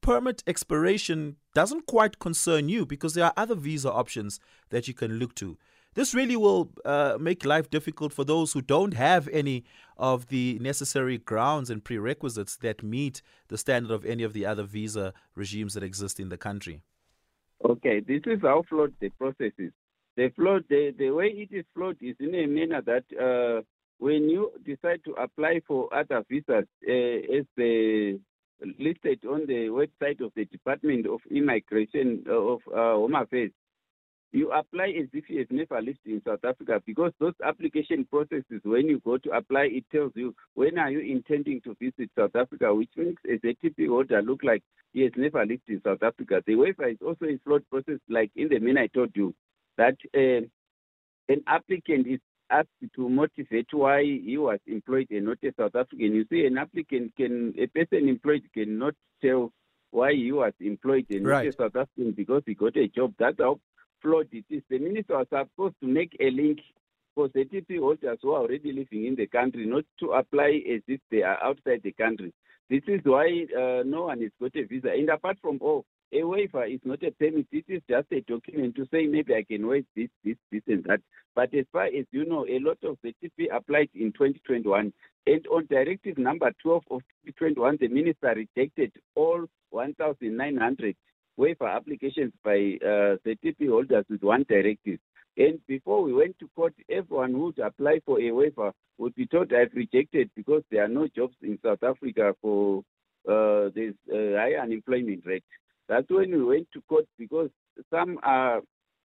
permit 0.00 0.42
expiration 0.46 1.36
doesn't 1.54 1.86
quite 1.86 2.18
concern 2.18 2.68
you 2.68 2.84
because 2.86 3.14
there 3.14 3.24
are 3.24 3.32
other 3.36 3.54
visa 3.54 3.90
options 3.90 4.40
that 4.70 4.88
you 4.88 4.94
can 4.94 5.18
look 5.18 5.34
to. 5.36 5.56
This 5.94 6.12
really 6.12 6.36
will 6.36 6.70
uh, 6.84 7.16
make 7.20 7.44
life 7.44 7.70
difficult 7.70 8.12
for 8.12 8.24
those 8.24 8.52
who 8.52 8.60
don't 8.60 8.94
have 8.94 9.28
any 9.28 9.64
of 9.96 10.26
the 10.26 10.58
necessary 10.60 11.18
grounds 11.18 11.70
and 11.70 11.84
prerequisites 11.84 12.56
that 12.56 12.82
meet 12.82 13.22
the 13.46 13.56
standard 13.56 13.92
of 13.92 14.04
any 14.04 14.24
of 14.24 14.32
the 14.32 14.44
other 14.44 14.64
visa 14.64 15.14
regimes 15.36 15.74
that 15.74 15.84
exist 15.84 16.18
in 16.18 16.30
the 16.30 16.36
country. 16.36 16.82
Okay, 17.64 18.00
this 18.00 18.22
is 18.26 18.40
how 18.42 18.64
flawed 18.68 18.92
the 19.00 19.08
process 19.10 19.52
is. 19.56 19.70
The, 20.16 20.30
flawed, 20.34 20.64
the, 20.68 20.92
the 20.98 21.10
way 21.10 21.26
it 21.26 21.54
is 21.54 21.64
flawed 21.74 21.96
is 22.00 22.16
in 22.18 22.34
a 22.34 22.46
manner 22.46 22.82
that 22.82 23.04
uh, 23.16 23.62
when 23.98 24.28
you 24.28 24.50
decide 24.64 25.00
to 25.04 25.12
apply 25.12 25.60
for 25.66 25.92
other 25.94 26.24
visas 26.28 26.66
uh, 26.88 27.36
as 27.38 27.44
the 27.56 28.18
listed 28.78 29.20
on 29.24 29.46
the 29.46 29.68
website 29.68 30.20
of 30.24 30.32
the 30.36 30.44
Department 30.46 31.06
of 31.06 31.20
Immigration 31.30 32.24
uh, 32.28 32.32
of 32.32 32.60
uh, 32.68 32.94
Home 32.96 33.14
Affairs, 33.14 33.50
you 34.32 34.50
apply 34.50 34.92
as 35.00 35.06
if 35.12 35.30
you 35.30 35.38
have 35.38 35.50
never 35.50 35.80
lived 35.80 36.00
in 36.04 36.20
South 36.26 36.44
Africa 36.44 36.82
because 36.84 37.12
those 37.20 37.34
application 37.44 38.04
processes, 38.04 38.60
when 38.64 38.88
you 38.88 39.00
go 39.04 39.16
to 39.18 39.30
apply, 39.30 39.68
it 39.70 39.84
tells 39.92 40.10
you 40.16 40.34
when 40.54 40.76
are 40.76 40.90
you 40.90 41.00
intending 41.00 41.60
to 41.60 41.76
visit 41.80 42.10
South 42.18 42.34
Africa, 42.34 42.74
which 42.74 42.90
makes 42.96 43.22
a 43.26 43.38
ZTP 43.38 43.88
holder 43.88 44.22
look 44.22 44.42
like 44.42 44.62
he 44.92 45.02
has 45.02 45.12
never 45.16 45.46
lived 45.46 45.62
in 45.68 45.80
South 45.84 46.02
Africa. 46.02 46.42
The 46.46 46.56
waiver 46.56 46.88
is 46.88 46.98
also 47.04 47.26
a 47.26 47.38
flawed 47.44 47.68
process, 47.70 48.00
like 48.08 48.32
in 48.34 48.48
the 48.48 48.58
main 48.58 48.76
I 48.76 48.88
told 48.88 49.10
you, 49.14 49.34
that 49.78 49.96
uh, 50.16 50.46
an 51.32 51.42
applicant 51.46 52.08
is 52.08 52.20
asked 52.58 52.94
to 52.94 53.08
motivate 53.08 53.68
why 53.72 54.02
he 54.02 54.36
was 54.38 54.58
employed 54.66 55.08
and 55.10 55.26
not 55.26 55.38
a 55.42 55.52
South 55.58 55.74
African. 55.74 56.14
You 56.14 56.24
see, 56.30 56.46
an 56.46 56.58
applicant 56.58 57.12
can, 57.16 57.54
a 57.58 57.66
person 57.66 58.08
employed 58.08 58.42
cannot 58.54 58.94
tell 59.22 59.52
why 59.90 60.12
he 60.12 60.32
was 60.32 60.52
employed 60.60 61.06
and 61.10 61.26
right. 61.26 61.44
not 61.44 61.54
a 61.54 61.56
South 61.56 61.76
African 61.76 62.12
because 62.12 62.42
he 62.46 62.54
got 62.54 62.76
a 62.76 62.88
job. 62.88 63.14
That's 63.18 63.38
how 63.38 63.60
flawed 64.02 64.28
it 64.32 64.44
is. 64.50 64.62
The 64.68 64.78
minister 64.78 65.18
was 65.18 65.26
supposed 65.30 65.76
to 65.80 65.86
make 65.86 66.16
a 66.20 66.30
link 66.30 66.60
for 67.14 67.28
ZTP 67.28 67.78
holders 67.78 68.18
who 68.22 68.32
are 68.32 68.40
already 68.42 68.72
living 68.72 69.06
in 69.06 69.14
the 69.14 69.26
country, 69.26 69.66
not 69.66 69.84
to 70.00 70.12
apply 70.12 70.60
as 70.72 70.80
if 70.88 71.00
they 71.10 71.22
are 71.22 71.42
outside 71.42 71.80
the 71.82 71.92
country. 71.92 72.32
This 72.68 72.82
is 72.88 73.00
why 73.04 73.46
uh, 73.56 73.82
no 73.84 74.06
one 74.06 74.20
has 74.22 74.30
got 74.40 74.56
a 74.56 74.64
visa. 74.64 74.88
And 74.88 75.08
apart 75.10 75.38
from 75.40 75.58
all, 75.60 75.84
a 76.12 76.22
waiver 76.22 76.64
is 76.64 76.80
not 76.84 77.02
a 77.02 77.10
permit. 77.10 77.46
It 77.52 77.64
is 77.68 77.82
just 77.88 78.06
a 78.12 78.20
document 78.22 78.76
to 78.76 78.86
say 78.92 79.06
maybe 79.06 79.34
I 79.34 79.42
can 79.42 79.66
waive 79.66 79.86
this, 79.96 80.08
this, 80.24 80.36
this, 80.52 80.62
and 80.68 80.84
that. 80.84 81.00
But 81.34 81.52
as 81.54 81.66
far 81.72 81.86
as 81.86 82.06
you 82.12 82.24
know, 82.24 82.46
a 82.46 82.58
lot 82.60 82.78
of 82.84 82.98
the 83.02 83.14
TP 83.22 83.46
applied 83.52 83.90
in 83.94 84.12
2021. 84.12 84.92
And 85.26 85.46
on 85.48 85.66
directive 85.66 86.18
number 86.18 86.52
12 86.62 86.82
of 86.90 87.00
2021, 87.26 87.78
the 87.80 87.88
minister 87.88 88.34
rejected 88.34 88.92
all 89.14 89.46
1,900 89.70 90.96
waiver 91.36 91.66
applications 91.66 92.32
by 92.44 92.78
uh, 92.80 93.16
the 93.24 93.36
TP 93.44 93.68
holders 93.68 94.04
with 94.08 94.22
one 94.22 94.44
directive. 94.48 94.98
And 95.36 95.58
before 95.66 96.02
we 96.02 96.12
went 96.12 96.38
to 96.38 96.48
court, 96.54 96.74
everyone 96.88 97.32
who 97.32 97.46
would 97.46 97.58
apply 97.58 98.00
for 98.06 98.20
a 98.20 98.30
waiver 98.30 98.72
would 98.98 99.14
be 99.16 99.26
told 99.26 99.52
I've 99.52 99.72
rejected 99.74 100.30
because 100.36 100.62
there 100.70 100.84
are 100.84 100.88
no 100.88 101.08
jobs 101.08 101.34
in 101.42 101.58
South 101.64 101.82
Africa 101.82 102.34
for 102.40 102.84
uh, 103.28 103.70
this 103.74 103.94
uh, 104.12 104.36
high 104.38 104.54
unemployment 104.62 105.26
rate. 105.26 105.44
That's 105.88 106.08
when 106.08 106.30
we 106.30 106.44
went 106.44 106.68
to 106.72 106.82
court 106.88 107.06
because 107.18 107.50
some 107.90 108.18
are 108.22 108.60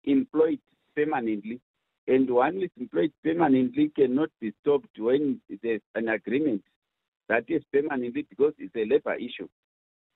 employed 0.04 0.60
permanently, 0.96 1.60
and 2.08 2.30
one 2.30 2.62
is 2.62 2.70
employed 2.80 3.12
permanently 3.24 3.92
cannot 3.96 4.30
be 4.40 4.54
stopped 4.62 5.00
when 5.00 5.42
there's 5.62 5.82
an 5.96 6.10
agreement 6.10 6.64
that 7.30 7.46
is 7.48 7.64
permanently 7.74 8.26
because 8.30 8.54
it's 8.58 8.76
a 8.76 8.86
labor 8.86 9.16
issue. 9.16 9.48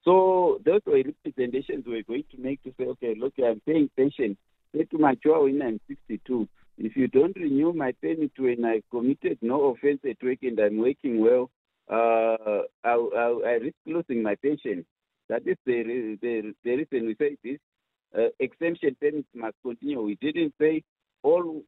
So 0.04 0.62
those 0.66 0.82
were 0.86 1.02
representations 1.04 1.86
we 1.86 1.96
were 1.96 2.04
going 2.04 2.24
to 2.32 2.38
make 2.38 2.64
to 2.64 2.74
say, 2.78 2.86
okay, 2.86 3.16
look, 3.20 3.34
I'm 3.44 3.62
paying 3.66 3.90
pension. 3.98 4.38
Say 4.76 4.84
to 4.86 4.98
my 4.98 5.16
child 5.16 5.46
when 5.46 5.62
I'm 5.62 5.80
62, 5.88 6.48
if 6.78 6.96
you 6.96 7.08
don't 7.08 7.36
renew 7.36 7.74
my 7.74 7.92
permit 8.02 8.32
when 8.38 8.64
I've 8.64 8.84
committed 8.92 9.40
no 9.42 9.72
offense 9.72 10.00
at 10.10 10.24
work 10.24 10.38
and 10.44 10.60
I'm 10.60 10.78
working 10.78 11.20
well, 11.20 11.50
uh, 11.92 12.62
I, 12.84 12.92
I, 12.92 13.42
I 13.46 13.52
risk 13.62 13.76
losing 13.86 14.24
my 14.24 14.36
pension. 14.36 14.86
That 15.30 15.44
is 15.46 15.58
the, 15.66 16.18
the, 16.22 16.54
the 16.64 16.72
reason 16.76 17.08
we 17.08 17.16
say 17.20 17.38
this. 17.44 17.60
Uh, 18.18 18.30
exemption 18.40 18.98
permits 19.00 19.28
must 19.36 19.56
continue. 19.64 20.02
We 20.02 20.16
didn't 20.16 20.56
say 20.60 20.84
all 21.22 21.62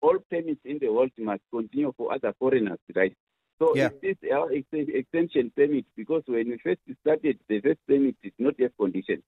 all 0.00 0.18
permits 0.30 0.60
in 0.64 0.78
the 0.78 0.88
world 0.88 1.10
must 1.18 1.40
continue 1.50 1.92
for 1.96 2.12
other 2.12 2.34
foreigners, 2.38 2.78
right? 2.94 3.16
So 3.58 3.74
yeah. 3.74 3.88
it 4.00 4.16
is 4.22 4.30
our 4.32 4.52
exemption 4.52 5.50
permit 5.56 5.86
because 5.96 6.22
when 6.26 6.48
we 6.48 6.58
first 6.62 6.80
started, 7.00 7.38
the 7.48 7.60
first 7.60 7.80
permit 7.88 8.16
did 8.22 8.34
not 8.38 8.54
have 8.60 8.70
conditions. 8.78 9.24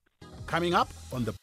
Coming 0.47 0.75
up 0.75 0.89
on 1.13 1.25
the 1.25 1.35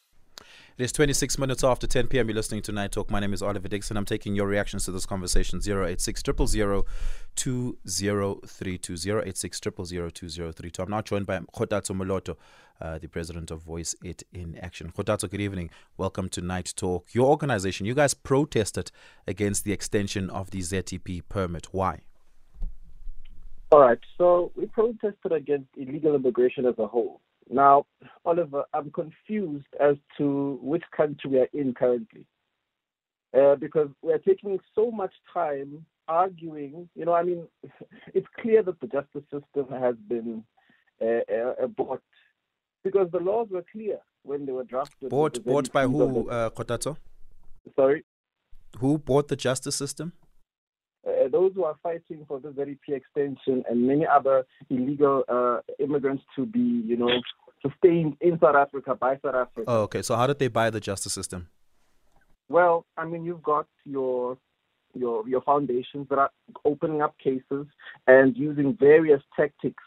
it 0.77 0.83
is 0.83 0.91
26 0.91 1.39
minutes 1.39 1.63
after 1.63 1.87
10 1.87 2.05
p.m. 2.05 2.29
You're 2.29 2.35
listening 2.35 2.61
to 2.61 2.71
Night 2.71 2.91
Talk. 2.91 3.09
My 3.09 3.19
name 3.19 3.33
is 3.33 3.41
Oliver 3.41 3.67
Dixon. 3.67 3.97
I'm 3.97 4.05
taking 4.05 4.35
your 4.35 4.45
reactions 4.45 4.85
to 4.85 4.91
this 4.91 5.07
conversation 5.07 5.59
086 5.59 6.21
000 6.23 6.85
2032. 7.35 8.93
086 8.93 9.59
2032. 9.59 10.81
I'm 10.83 10.89
now 10.91 11.01
joined 11.01 11.25
by 11.25 11.39
Kgotatso 11.39 11.95
Moloto, 11.95 12.35
uh, 12.79 12.99
the 12.99 13.07
president 13.07 13.49
of 13.49 13.63
Voice 13.63 13.95
It 14.03 14.21
in 14.31 14.55
Action. 14.59 14.91
Kgotatso, 14.91 15.27
good 15.27 15.41
evening. 15.41 15.71
Welcome 15.97 16.29
to 16.29 16.41
Night 16.41 16.73
Talk. 16.75 17.07
Your 17.11 17.25
organization, 17.25 17.87
you 17.87 17.95
guys 17.95 18.13
protested 18.13 18.91
against 19.25 19.63
the 19.63 19.73
extension 19.73 20.29
of 20.29 20.51
the 20.51 20.59
ZTP 20.59 21.23
permit. 21.27 21.69
Why? 21.71 22.01
All 23.71 23.79
right. 23.79 23.99
So 24.19 24.51
we 24.55 24.67
protested 24.67 25.31
against 25.31 25.69
illegal 25.75 26.13
immigration 26.13 26.67
as 26.67 26.75
a 26.77 26.85
whole. 26.85 27.19
Now, 27.49 27.85
Oliver, 28.25 28.65
I'm 28.73 28.91
confused 28.91 29.67
as 29.79 29.95
to 30.17 30.59
which 30.61 30.83
country 30.95 31.29
we 31.31 31.39
are 31.39 31.49
in 31.53 31.73
currently. 31.73 32.25
Uh, 33.37 33.55
because 33.55 33.89
we're 34.01 34.17
taking 34.19 34.57
so 34.73 34.89
much 34.89 35.13
time 35.33 35.85
arguing. 36.07 36.89
You 36.95 37.05
know, 37.05 37.13
I 37.13 37.23
mean, 37.23 37.47
it's 38.13 38.27
clear 38.39 38.63
that 38.63 38.79
the 38.79 38.87
justice 38.87 39.23
system 39.31 39.67
has 39.79 39.95
been 40.07 40.43
uh, 41.01 41.63
uh, 41.63 41.67
bought 41.67 42.01
because 42.83 43.09
the 43.11 43.19
laws 43.19 43.47
were 43.51 43.65
clear. 43.71 43.99
when 44.27 44.45
they 44.45 44.51
were 44.51 44.63
drafted. 44.63 45.09
Bought, 45.09 45.43
bought 45.43 45.71
by 45.71 45.83
who, 45.83 46.29
uh, 46.29 46.49
Kgotatso? 46.49 46.97
Sorry? 47.75 48.03
Who 48.79 48.97
bought 48.97 49.27
the 49.29 49.35
justice 49.35 49.75
system? 49.75 50.13
Uh, 51.27 51.31
those 51.31 51.51
who 51.55 51.63
are 51.63 51.75
fighting 51.83 52.25
for 52.27 52.39
the 52.39 52.49
ZEP 52.53 52.95
extension 52.95 53.63
and 53.69 53.87
many 53.87 54.05
other 54.05 54.45
illegal 54.69 55.23
uh, 55.27 55.59
immigrants 55.79 56.23
to 56.35 56.45
be, 56.45 56.83
you 56.85 56.97
know, 56.97 57.09
sustained 57.61 58.15
in 58.21 58.39
South 58.39 58.55
Africa 58.55 58.95
by 58.95 59.15
South 59.23 59.35
Africa. 59.35 59.63
Oh, 59.67 59.81
okay. 59.83 60.01
So 60.01 60.15
how 60.15 60.27
did 60.27 60.39
they 60.39 60.47
buy 60.47 60.69
the 60.69 60.79
justice 60.79 61.13
system? 61.13 61.49
Well, 62.49 62.85
I 62.97 63.05
mean, 63.05 63.23
you've 63.25 63.43
got 63.43 63.67
your 63.85 64.37
your 64.93 65.27
your 65.27 65.41
foundations 65.41 66.07
that 66.09 66.17
are 66.17 66.31
opening 66.65 67.01
up 67.01 67.15
cases 67.19 67.67
and 68.07 68.35
using 68.37 68.75
various 68.79 69.21
tactics 69.35 69.83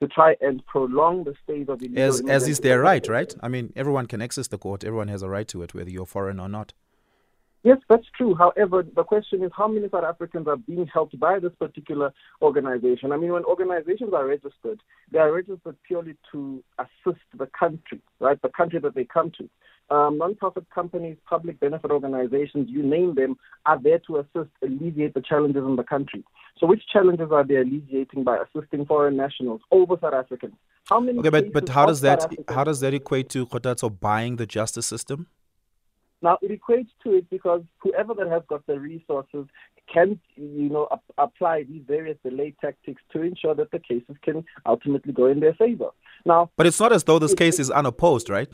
to 0.00 0.08
try 0.08 0.34
and 0.40 0.66
prolong 0.66 1.22
the 1.22 1.34
stays 1.44 1.66
of 1.68 1.80
illegal 1.80 2.02
as 2.02 2.20
as 2.28 2.48
is 2.48 2.58
their 2.60 2.80
right, 2.80 3.06
right? 3.08 3.34
I 3.40 3.48
mean, 3.48 3.72
everyone 3.76 4.06
can 4.06 4.20
access 4.20 4.48
the 4.48 4.58
court. 4.58 4.82
Everyone 4.84 5.08
has 5.08 5.22
a 5.22 5.28
right 5.28 5.46
to 5.48 5.62
it, 5.62 5.74
whether 5.74 5.90
you're 5.90 6.06
foreign 6.06 6.40
or 6.40 6.48
not. 6.48 6.72
Yes, 7.64 7.78
that's 7.88 8.06
true. 8.16 8.34
However, 8.34 8.82
the 8.82 9.04
question 9.04 9.44
is 9.44 9.52
how 9.56 9.68
many 9.68 9.88
South 9.88 10.02
Africans 10.02 10.48
are 10.48 10.56
being 10.56 10.86
helped 10.92 11.18
by 11.20 11.38
this 11.38 11.52
particular 11.60 12.12
organization? 12.40 13.12
I 13.12 13.16
mean, 13.16 13.32
when 13.32 13.44
organizations 13.44 14.12
are 14.12 14.26
registered, 14.26 14.80
they 15.12 15.20
are 15.20 15.32
registered 15.32 15.76
purely 15.86 16.16
to 16.32 16.62
assist 16.78 17.22
the 17.38 17.46
country, 17.56 18.00
right? 18.18 18.40
The 18.42 18.48
country 18.48 18.80
that 18.80 18.96
they 18.96 19.04
come 19.04 19.30
to. 19.38 19.48
Um, 19.94 20.18
non-profit 20.18 20.66
companies, 20.74 21.18
public 21.28 21.60
benefit 21.60 21.90
organizations, 21.90 22.68
you 22.68 22.82
name 22.82 23.14
them, 23.14 23.36
are 23.66 23.80
there 23.80 24.00
to 24.06 24.18
assist, 24.18 24.50
alleviate 24.62 25.14
the 25.14 25.20
challenges 25.20 25.62
in 25.62 25.76
the 25.76 25.84
country. 25.84 26.24
So, 26.58 26.66
which 26.66 26.82
challenges 26.92 27.28
are 27.30 27.44
they 27.44 27.56
alleviating 27.56 28.24
by 28.24 28.38
assisting 28.38 28.86
foreign 28.86 29.16
nationals 29.16 29.60
over 29.70 29.96
South 30.00 30.14
Africans? 30.14 30.54
How 30.88 30.98
many? 30.98 31.18
Okay, 31.18 31.28
but 31.28 31.52
but 31.52 31.68
how 31.68 31.86
does 31.86 32.00
that 32.00 32.32
how 32.48 32.64
does 32.64 32.80
that 32.80 32.94
equate 32.94 33.28
to 33.30 33.46
Kgotatso 33.46 34.00
buying 34.00 34.36
the 34.36 34.46
justice 34.46 34.86
system? 34.86 35.26
Now, 36.22 36.38
it 36.40 36.50
equates 36.50 36.90
to 37.02 37.14
it 37.14 37.28
because 37.30 37.62
whoever 37.78 38.14
that 38.14 38.28
has 38.28 38.42
got 38.48 38.64
the 38.66 38.78
resources 38.78 39.46
can, 39.92 40.20
you 40.36 40.68
know, 40.68 40.86
ap- 40.92 41.02
apply 41.18 41.64
these 41.64 41.82
various 41.86 42.16
delay 42.24 42.54
tactics 42.60 43.02
to 43.12 43.22
ensure 43.22 43.54
that 43.56 43.72
the 43.72 43.80
cases 43.80 44.16
can 44.22 44.44
ultimately 44.64 45.12
go 45.12 45.26
in 45.26 45.40
their 45.40 45.54
favor. 45.54 45.90
Now, 46.24 46.50
but 46.56 46.66
it's 46.66 46.78
not 46.78 46.92
as 46.92 47.02
though 47.04 47.18
this 47.18 47.34
case 47.34 47.58
is 47.58 47.70
unopposed, 47.70 48.30
right? 48.30 48.48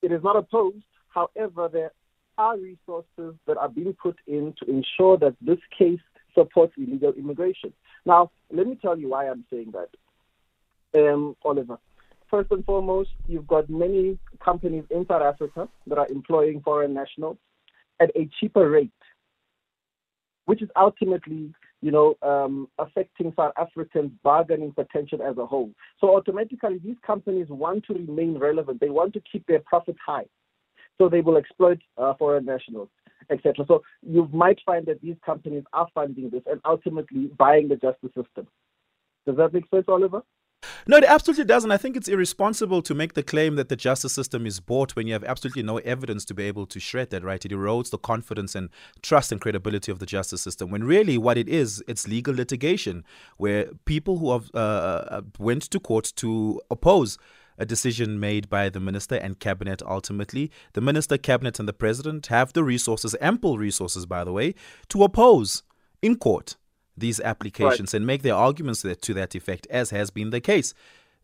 It 0.00 0.12
is 0.12 0.22
not 0.22 0.36
opposed. 0.36 0.84
However, 1.08 1.68
there 1.72 1.92
are 2.38 2.56
resources 2.56 3.34
that 3.46 3.56
are 3.56 3.68
being 3.68 3.94
put 3.94 4.16
in 4.26 4.54
to 4.60 4.70
ensure 4.70 5.16
that 5.18 5.34
this 5.40 5.58
case 5.76 6.00
supports 6.34 6.74
illegal 6.76 7.12
immigration. 7.12 7.72
Now, 8.06 8.30
let 8.52 8.66
me 8.66 8.76
tell 8.80 8.98
you 8.98 9.08
why 9.08 9.28
I'm 9.28 9.44
saying 9.50 9.72
that, 9.72 9.88
um, 10.96 11.36
Oliver 11.44 11.78
first 12.34 12.50
and 12.50 12.64
foremost, 12.64 13.10
you've 13.28 13.46
got 13.46 13.70
many 13.70 14.18
companies 14.44 14.82
in 14.90 15.06
South 15.06 15.22
Africa 15.22 15.68
that 15.86 15.98
are 15.98 16.08
employing 16.08 16.60
foreign 16.62 16.92
nationals 16.92 17.36
at 18.00 18.10
a 18.16 18.28
cheaper 18.40 18.68
rate, 18.68 18.90
which 20.46 20.60
is 20.60 20.68
ultimately, 20.74 21.54
you 21.80 21.92
know, 21.92 22.16
um, 22.22 22.68
affecting 22.80 23.32
South 23.36 23.52
Africans' 23.56 24.10
bargaining 24.24 24.72
potential 24.72 25.22
as 25.22 25.38
a 25.38 25.46
whole. 25.46 25.70
So 26.00 26.16
automatically, 26.16 26.80
these 26.82 26.96
companies 27.06 27.46
want 27.50 27.84
to 27.84 27.92
remain 27.94 28.36
relevant. 28.36 28.80
They 28.80 28.90
want 28.90 29.12
to 29.12 29.22
keep 29.30 29.46
their 29.46 29.60
profits 29.60 30.00
high, 30.04 30.26
so 30.98 31.08
they 31.08 31.20
will 31.20 31.36
exploit 31.36 31.78
uh, 31.98 32.14
foreign 32.14 32.46
nationals, 32.46 32.88
etc. 33.30 33.64
So 33.68 33.84
you 34.02 34.28
might 34.32 34.58
find 34.66 34.84
that 34.86 35.00
these 35.00 35.16
companies 35.24 35.62
are 35.72 35.86
funding 35.94 36.30
this 36.30 36.42
and 36.50 36.60
ultimately 36.64 37.26
buying 37.38 37.68
the 37.68 37.76
justice 37.76 38.10
system. 38.16 38.48
Does 39.24 39.36
that 39.36 39.54
make 39.54 39.70
sense, 39.70 39.84
Oliver? 39.86 40.22
No, 40.86 40.96
it 40.96 41.04
absolutely 41.04 41.44
doesn't. 41.44 41.70
I 41.70 41.76
think 41.76 41.96
it's 41.96 42.08
irresponsible 42.08 42.82
to 42.82 42.94
make 42.94 43.14
the 43.14 43.22
claim 43.22 43.56
that 43.56 43.68
the 43.68 43.76
justice 43.76 44.12
system 44.12 44.46
is 44.46 44.60
bought 44.60 44.96
when 44.96 45.06
you 45.06 45.12
have 45.12 45.24
absolutely 45.24 45.62
no 45.62 45.78
evidence 45.78 46.24
to 46.26 46.34
be 46.34 46.44
able 46.44 46.66
to 46.66 46.80
shred 46.80 47.10
that, 47.10 47.24
right? 47.24 47.44
It 47.44 47.52
erodes 47.52 47.90
the 47.90 47.98
confidence 47.98 48.54
and 48.54 48.70
trust 49.02 49.32
and 49.32 49.40
credibility 49.40 49.90
of 49.90 49.98
the 49.98 50.06
justice 50.06 50.42
system. 50.42 50.70
When 50.70 50.84
really 50.84 51.18
what 51.18 51.38
it 51.38 51.48
is, 51.48 51.82
it's 51.88 52.08
legal 52.08 52.34
litigation 52.34 53.04
where 53.36 53.66
people 53.84 54.18
who 54.18 54.32
have 54.32 54.50
uh, 54.54 54.58
uh 54.58 55.22
went 55.38 55.62
to 55.70 55.80
court 55.80 56.12
to 56.16 56.60
oppose 56.70 57.18
a 57.58 57.64
decision 57.64 58.18
made 58.18 58.48
by 58.48 58.68
the 58.68 58.80
minister 58.80 59.16
and 59.16 59.38
cabinet 59.38 59.82
ultimately. 59.82 60.50
The 60.72 60.80
minister, 60.80 61.16
cabinet, 61.16 61.58
and 61.58 61.68
the 61.68 61.72
president 61.72 62.26
have 62.26 62.52
the 62.52 62.64
resources, 62.64 63.14
ample 63.20 63.58
resources, 63.58 64.06
by 64.06 64.24
the 64.24 64.32
way, 64.32 64.54
to 64.88 65.04
oppose 65.04 65.62
in 66.02 66.16
court 66.16 66.56
these 66.96 67.20
applications 67.20 67.92
right. 67.92 67.98
and 67.98 68.06
make 68.06 68.22
their 68.22 68.34
arguments 68.34 68.82
that, 68.82 69.02
to 69.02 69.14
that 69.14 69.34
effect, 69.34 69.66
as 69.70 69.90
has 69.90 70.10
been 70.10 70.30
the 70.30 70.40
case. 70.40 70.74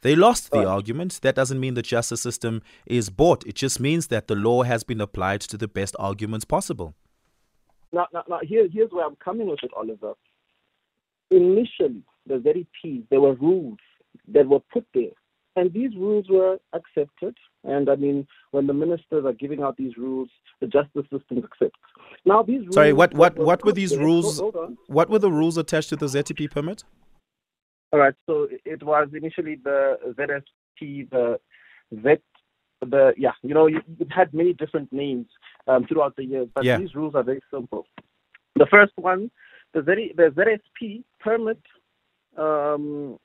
They 0.03 0.17
lost 0.17 0.51
the 0.51 0.59
right. 0.59 0.67
argument. 0.67 1.21
That 1.23 1.35
doesn't 1.35 1.61
mean 1.61 1.75
the 1.75 1.83
justice 1.83 2.23
system 2.23 2.63
is 2.87 3.11
bought. 3.11 3.47
It 3.47 3.55
just 3.55 3.81
means 3.81 4.07
that 4.07 4.29
the 4.29 4.35
law 4.35 4.63
has 4.63 4.83
been 4.83 5.01
applied 5.01 5.43
to 5.43 5.59
the 5.59 5.69
best 5.69 5.95
arguments 5.99 6.45
possible. 6.45 6.95
Now, 7.93 8.07
now, 8.13 8.25
now 8.29 8.41
here, 8.43 8.67
here's 8.73 8.91
where 8.93 9.07
I'm 9.07 9.17
coming 9.17 9.49
with 9.49 9.63
it, 9.63 9.71
Oliver. 9.77 10.15
Initially, 11.31 12.03
the 12.27 12.39
very 12.39 12.67
there 13.11 13.21
were 13.21 13.35
rules 13.35 13.79
that 14.29 14.49
were 14.49 14.61
put 14.73 14.87
there 14.95 15.11
and 15.57 15.73
these 15.73 15.95
rules 15.97 16.27
were 16.29 16.59
accepted. 16.73 17.37
And 17.65 17.91
I 17.91 17.97
mean, 17.97 18.27
when 18.53 18.67
the 18.67 18.73
ministers 18.73 19.25
are 19.25 19.33
giving 19.33 19.63
out 19.63 19.77
these 19.77 19.97
rules, 19.97 20.29
the 20.61 20.67
justice 20.67 21.05
system 21.11 21.39
accepts. 21.39 21.79
Now, 22.25 22.43
these 22.43 22.61
rules. 22.61 22.75
Sorry, 22.75 22.93
what 22.93 23.13
what 23.15 23.37
what 23.37 23.65
were 23.65 23.73
these 23.73 23.97
rules? 23.97 24.41
what 24.87 25.11
were 25.11 25.19
the 25.19 25.31
rules 25.31 25.57
attached 25.57 25.89
to 25.91 25.97
the 25.97 26.07
ZTP 26.07 26.51
permit? 26.51 26.85
All 27.93 27.99
right. 27.99 28.15
So 28.27 28.49
it 28.65 28.83
was 28.83 29.09
initially 29.15 29.57
the 29.63 29.99
ZSP, 30.19 31.11
the 31.11 31.41
Z, 31.95 32.17
the 32.81 33.13
yeah. 33.17 33.33
You 33.43 33.55
know, 33.55 33.67
it 33.67 34.11
had 34.11 34.33
many 34.33 34.53
different 34.53 34.93
names 34.93 35.27
um, 35.67 35.87
throughout 35.87 36.17
the 36.17 36.25
years, 36.25 36.49
but 36.55 36.65
yeah. 36.65 36.79
these 36.79 36.95
rules 36.95 37.15
are 37.15 37.23
very 37.23 37.43
simple. 37.53 37.87
The 38.57 38.67
first 38.71 38.93
one, 38.97 39.31
the 39.75 39.81
ZSP 39.81 41.05
permit 41.21 41.61
um, 42.37 43.19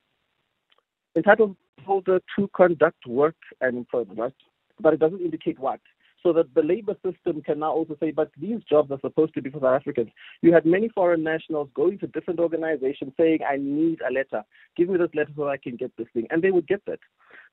entitled 1.16 1.56
holder 1.84 2.20
to 2.38 2.50
conduct 2.56 3.06
work 3.08 3.36
and 3.62 3.78
employment? 3.78 4.34
But 4.80 4.94
it 4.94 5.00
doesn't 5.00 5.22
indicate 5.22 5.60
what. 5.60 5.80
So 6.24 6.34
that 6.34 6.54
the 6.56 6.64
labor 6.64 6.96
system 7.06 7.44
can 7.44 7.60
now 7.60 7.72
also 7.72 7.96
say, 8.00 8.10
but 8.10 8.32
these 8.40 8.60
jobs 8.68 8.90
are 8.92 9.00
supposed 9.00 9.36
to 9.36 9.42
be 9.44 9.52
for 9.52 9.60
South 9.60 9.80
Africans. 9.80 10.10
You 10.42 10.54
had 10.54 10.66
many 10.66 10.90
foreign 10.90 11.24
nationals 11.24 11.70
going 11.76 12.00
to 12.00 12.08
different 12.08 12.40
organizations 12.40 13.14
saying, 13.16 13.40
I 13.48 13.58
need 13.58 14.00
a 14.02 14.12
letter. 14.12 14.44
Give 14.76 14.90
me 14.90 14.98
this 14.98 15.14
letter 15.14 15.32
so 15.36 15.50
I 15.50 15.58
can 15.58 15.76
get 15.76 15.92
this 15.98 16.08
thing. 16.14 16.26
And 16.32 16.42
they 16.42 16.50
would 16.50 16.68
get 16.68 16.82
that. 16.88 17.00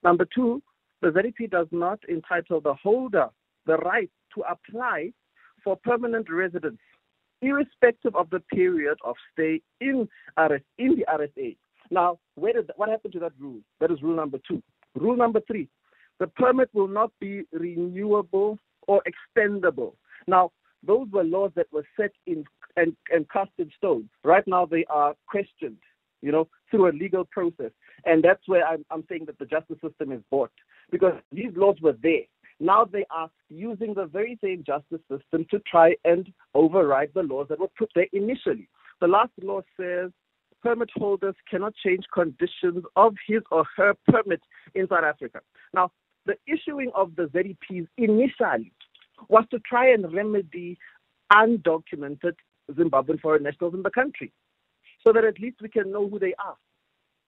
Number 0.03 0.27
two, 0.35 0.63
the 1.03 1.13
ZEP 1.13 1.51
does 1.51 1.67
not 1.71 1.99
entitle 2.09 2.63
the 2.63 2.75
holder 2.75 3.29
the 3.67 3.77
right 3.79 4.11
to 4.35 4.43
apply 4.43 5.13
for 5.63 5.77
permanent 5.77 6.31
residence, 6.31 6.81
irrespective 7.41 8.15
of 8.17 8.31
the 8.31 8.41
period 8.41 8.99
of 9.05 9.15
stay 9.33 9.61
in, 9.81 10.09
RS, 10.39 10.63
in 10.79 10.97
the 10.97 11.07
RSA. 11.09 11.57
Now, 11.93 12.19
where 12.37 12.55
did, 12.55 12.71
what 12.77 12.89
happened 12.89 13.13
to 13.13 13.19
that 13.21 13.33
rule? 13.39 13.61
That 13.81 13.91
is 13.91 14.01
rule 14.03 14.17
number 14.17 14.39
two. 14.49 14.63
Rule 14.95 15.17
number 15.17 15.41
three, 15.47 15.69
the 16.19 16.27
permit 16.27 16.71
will 16.73 16.89
not 16.89 17.13
be 17.21 17.43
renewable 17.53 18.59
or 18.89 19.03
extendable. 19.07 19.93
Now, 20.27 20.53
those 20.83 21.07
were 21.13 21.23
laws 21.23 21.53
that 21.55 21.67
were 21.71 21.85
set 22.01 22.13
in 22.27 22.45
and, 22.77 22.97
and 23.11 23.29
cast 23.29 23.51
in 23.59 23.71
stone. 23.77 24.09
Right 24.25 24.43
now, 24.47 24.65
they 24.65 24.87
are 24.89 25.15
questioned, 25.27 25.77
you 26.23 26.33
know, 26.33 26.49
through 26.71 26.89
a 26.89 26.93
legal 26.97 27.27
process. 27.27 27.73
And 28.07 28.25
that's 28.25 28.49
where 28.49 28.67
I'm, 28.67 28.87
I'm 28.91 29.05
saying 29.11 29.27
that 29.27 29.39
the 29.39 29.45
justice 29.45 29.77
system 29.87 30.13
is 30.13 30.23
bought 30.31 30.51
because 30.91 31.15
these 31.31 31.53
laws 31.55 31.77
were 31.83 31.97
there. 32.03 32.23
Now 32.59 32.87
they 32.91 33.05
are 33.11 33.29
using 33.51 33.93
the 33.93 34.07
very 34.07 34.39
same 34.43 34.65
justice 34.67 35.01
system 35.11 35.45
to 35.51 35.59
try 35.71 35.95
and 36.07 36.27
override 36.55 37.11
the 37.15 37.23
laws 37.23 37.49
that 37.51 37.61
were 37.61 37.69
put 37.79 37.91
there 37.95 38.07
initially. 38.15 38.69
The 39.01 39.09
last 39.09 39.33
law 39.43 39.61
says 39.79 40.11
permit 40.63 40.91
holders 40.95 41.35
cannot 41.51 41.75
change 41.75 42.05
conditions 42.13 42.85
of 42.97 43.15
his 43.27 43.43
or 43.51 43.65
her 43.77 43.95
permit 44.09 44.41
in 44.75 44.89
South 44.89 45.05
Africa. 45.05 45.41
Now, 45.75 45.91
the 46.27 46.37
issuing 46.47 46.91
of 46.95 47.17
the 47.17 47.25
ZEPs 47.25 47.89
initially 47.97 48.73
was 49.29 49.45
to 49.51 49.59
try 49.61 49.93
and 49.93 50.13
remedy 50.13 50.79
undocumented 51.33 52.35
Zimbabwean 52.71 53.21
foreign 53.21 53.43
nationals 53.43 53.75
in 53.75 53.83
the 53.83 53.91
country 53.91 54.33
so 55.05 55.13
that 55.13 55.25
at 55.25 55.41
least 55.41 55.61
we 55.61 55.69
can 55.69 55.91
know 55.91 56.09
who 56.09 56.19
they 56.19 56.35
are. 56.39 56.57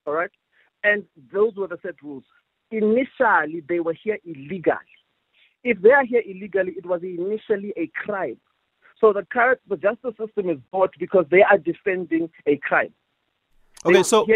All 0.07 0.14
right? 0.14 0.31
And 0.85 1.05
those 1.33 1.55
were 1.57 1.66
the 1.66 1.79
set 1.83 2.01
rules. 2.03 2.25
Initially, 2.70 3.62
they 3.68 3.81
were 3.81 3.94
here 3.94 4.18
illegally. 4.25 4.77
If 5.64 5.81
they 5.81 5.90
are 5.90 6.05
here 6.05 6.23
illegally, 6.25 6.73
it 6.77 6.87
was 6.87 7.03
initially 7.03 7.73
a 7.77 7.90
crime. 7.94 8.37
So 9.01 9.12
the, 9.12 9.27
current, 9.33 9.61
the 9.68 9.77
justice 9.77 10.14
system 10.18 10.51
is 10.51 10.59
bought 10.70 10.92
because 10.99 11.25
they 11.31 11.42
are 11.42 11.59
defending 11.59 12.31
a 12.47 12.59
crime. 12.59 12.92
Okay, 13.87 14.03
so 14.03 14.27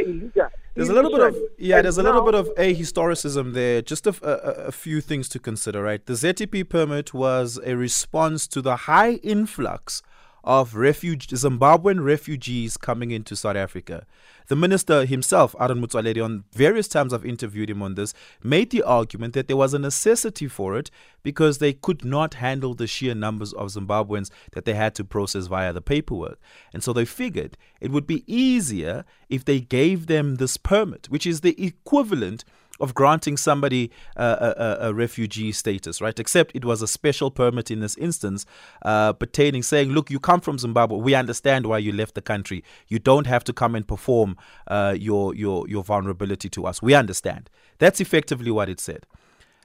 there's 0.75 0.91
a 0.91 0.93
little 0.93 1.11
bit 1.11 1.21
of 1.21 1.37
yeah, 1.59 1.81
there's 1.83 1.99
a 1.99 2.03
little 2.03 2.23
bit 2.23 2.35
of 2.35 2.51
a 2.57 2.75
historicism 2.75 3.55
there. 3.55 3.83
Just 3.83 4.07
a, 4.07 4.15
a, 4.23 4.69
a, 4.69 4.73
few 4.73 5.01
things 5.01 5.29
to 5.31 5.39
consider, 5.39 5.83
right? 5.83 6.05
The 6.05 6.13
ZTP 6.13 6.69
permit 6.69 7.15
was 7.15 7.59
a 7.65 7.75
response 7.75 8.47
to 8.49 8.61
the 8.61 8.77
high 8.77 9.13
influx 9.23 10.03
of 10.49 10.75
refuge, 10.75 11.29
Zimbabwean 11.29 12.03
refugees 12.03 12.79
coming 12.79 13.11
into 13.11 13.37
South 13.37 13.55
Africa. 13.55 14.07
The 14.47 14.57
minister 14.57 15.05
himself, 15.05 15.55
Aaron 15.61 15.83
Motsoaledi, 15.83 16.25
on 16.25 16.45
various 16.53 16.89
times 16.89 17.13
I've 17.13 17.27
interviewed 17.27 17.69
him 17.69 17.83
on 17.83 17.97
this, 17.97 18.15
made 18.43 18.71
the 18.71 18.83
argument 18.83 19.35
that 19.35 19.47
there 19.47 19.59
was 19.59 19.75
a 19.75 19.79
necessity 19.79 20.49
for 20.49 20.79
it 20.79 20.91
because 21.23 21.59
they 21.59 21.75
could 21.75 22.03
not 22.03 22.35
handle 22.35 22.73
the 22.73 22.87
sheer 22.87 23.15
numbers 23.15 23.53
of 23.53 23.69
Zimbabweans 23.69 24.31
that 24.53 24.65
they 24.65 24.73
had 24.73 24.95
to 24.95 25.05
process 25.05 25.49
via 25.49 25.75
the 25.75 25.83
paperwork. 25.83 26.41
And 26.73 26.83
so 26.83 26.95
they 26.95 27.05
figured 27.05 27.59
it 27.83 27.91
would 27.91 28.07
be 28.07 28.25
easier 28.27 29.05
if 29.29 29.45
they 29.45 29.61
gave 29.61 30.07
them 30.07 30.37
this 30.37 30.57
permit, 30.57 31.11
which 31.11 31.27
is 31.27 31.43
the 31.43 31.63
equivalent 31.63 32.47
of 32.81 32.95
granting 32.95 33.37
somebody 33.37 33.91
uh, 34.17 34.55
a, 34.57 34.89
a, 34.89 34.95
refugee 34.95 35.53
status, 35.53 36.01
right? 36.01 36.19
Except 36.19 36.55
it 36.55 36.65
was 36.65 36.83
a 36.83 36.89
special 36.89 37.31
permit 37.31 37.71
in 37.71 37.81
this 37.81 37.97
instance 37.97 38.47
uh, 38.83 39.13
pertaining, 39.13 39.63
saying, 39.63 39.91
look, 39.91 40.11
you 40.11 40.21
come 40.21 40.41
from 40.41 40.59
Zimbabwe. 40.59 40.99
We 40.99 41.15
understand 41.15 41.67
why 41.67 41.79
you 41.79 41.93
left 41.93 42.15
the 42.15 42.23
country. 42.23 42.63
You 42.87 42.99
don't 42.99 43.27
have 43.27 43.45
to 43.45 43.53
come 43.53 43.75
and 43.75 43.87
perform 43.87 44.37
uh, 44.67 44.95
your, 44.99 45.35
your, 45.35 45.69
your 45.69 45.83
vulnerability 45.83 46.49
to 46.51 46.67
us. 46.67 46.81
We 46.81 46.95
understand. 46.95 47.51
That's 47.79 48.01
effectively 48.01 48.51
what 48.51 48.69
it 48.69 48.81
said. 48.81 49.07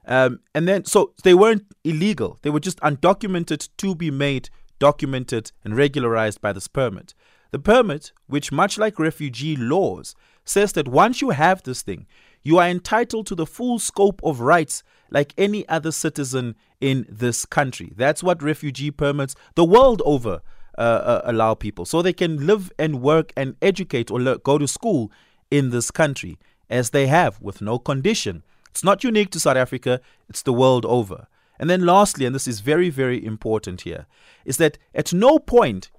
Um, 0.06 0.40
and 0.54 0.68
then, 0.68 0.84
so 0.84 1.14
they 1.22 1.34
weren't 1.34 1.64
illegal. 1.82 2.38
They 2.42 2.50
were 2.50 2.60
just 2.60 2.78
undocumented 2.80 3.68
to 3.78 3.94
be 3.94 4.10
made 4.10 4.50
documented 4.78 5.52
and 5.64 5.76
regularized 5.76 6.40
by 6.40 6.52
this 6.52 6.68
permit. 6.68 7.14
The 7.52 7.58
permit, 7.58 8.12
which 8.26 8.50
much 8.50 8.76
like 8.76 8.98
refugee 8.98 9.56
laws, 9.56 10.14
says 10.44 10.72
that 10.72 10.88
once 10.88 11.20
you 11.20 11.30
have 11.30 11.62
this 11.62 11.82
thing, 11.82 12.06
you 12.42 12.58
are 12.58 12.68
entitled 12.68 13.26
to 13.26 13.34
the 13.34 13.46
full 13.46 13.78
scope 13.78 14.20
of 14.22 14.40
rights 14.40 14.82
like 15.10 15.32
any 15.38 15.66
other 15.68 15.90
citizen 15.90 16.54
in 16.80 17.06
this 17.08 17.46
country. 17.46 17.92
That's 17.96 18.22
what 18.22 18.42
refugee 18.42 18.90
permits 18.90 19.34
the 19.54 19.64
world 19.64 20.02
over 20.04 20.42
uh, 20.76 20.80
uh, 20.80 21.22
allow 21.24 21.54
people 21.54 21.84
so 21.84 22.02
they 22.02 22.12
can 22.12 22.46
live 22.46 22.72
and 22.78 23.00
work 23.00 23.32
and 23.36 23.56
educate 23.62 24.10
or 24.10 24.20
le- 24.20 24.38
go 24.38 24.58
to 24.58 24.66
school 24.66 25.10
in 25.50 25.70
this 25.70 25.90
country 25.90 26.36
as 26.68 26.90
they 26.90 27.06
have 27.06 27.40
with 27.40 27.62
no 27.62 27.78
condition. 27.78 28.42
It's 28.70 28.82
not 28.84 29.04
unique 29.04 29.30
to 29.30 29.40
South 29.40 29.56
Africa, 29.56 30.00
it's 30.28 30.42
the 30.42 30.52
world 30.52 30.84
over. 30.84 31.28
And 31.58 31.70
then, 31.70 31.86
lastly, 31.86 32.26
and 32.26 32.34
this 32.34 32.48
is 32.48 32.58
very, 32.58 32.90
very 32.90 33.24
important 33.24 33.82
here, 33.82 34.06
is 34.44 34.56
that 34.56 34.76
at 34.94 35.12
no 35.12 35.38
point 35.38 35.90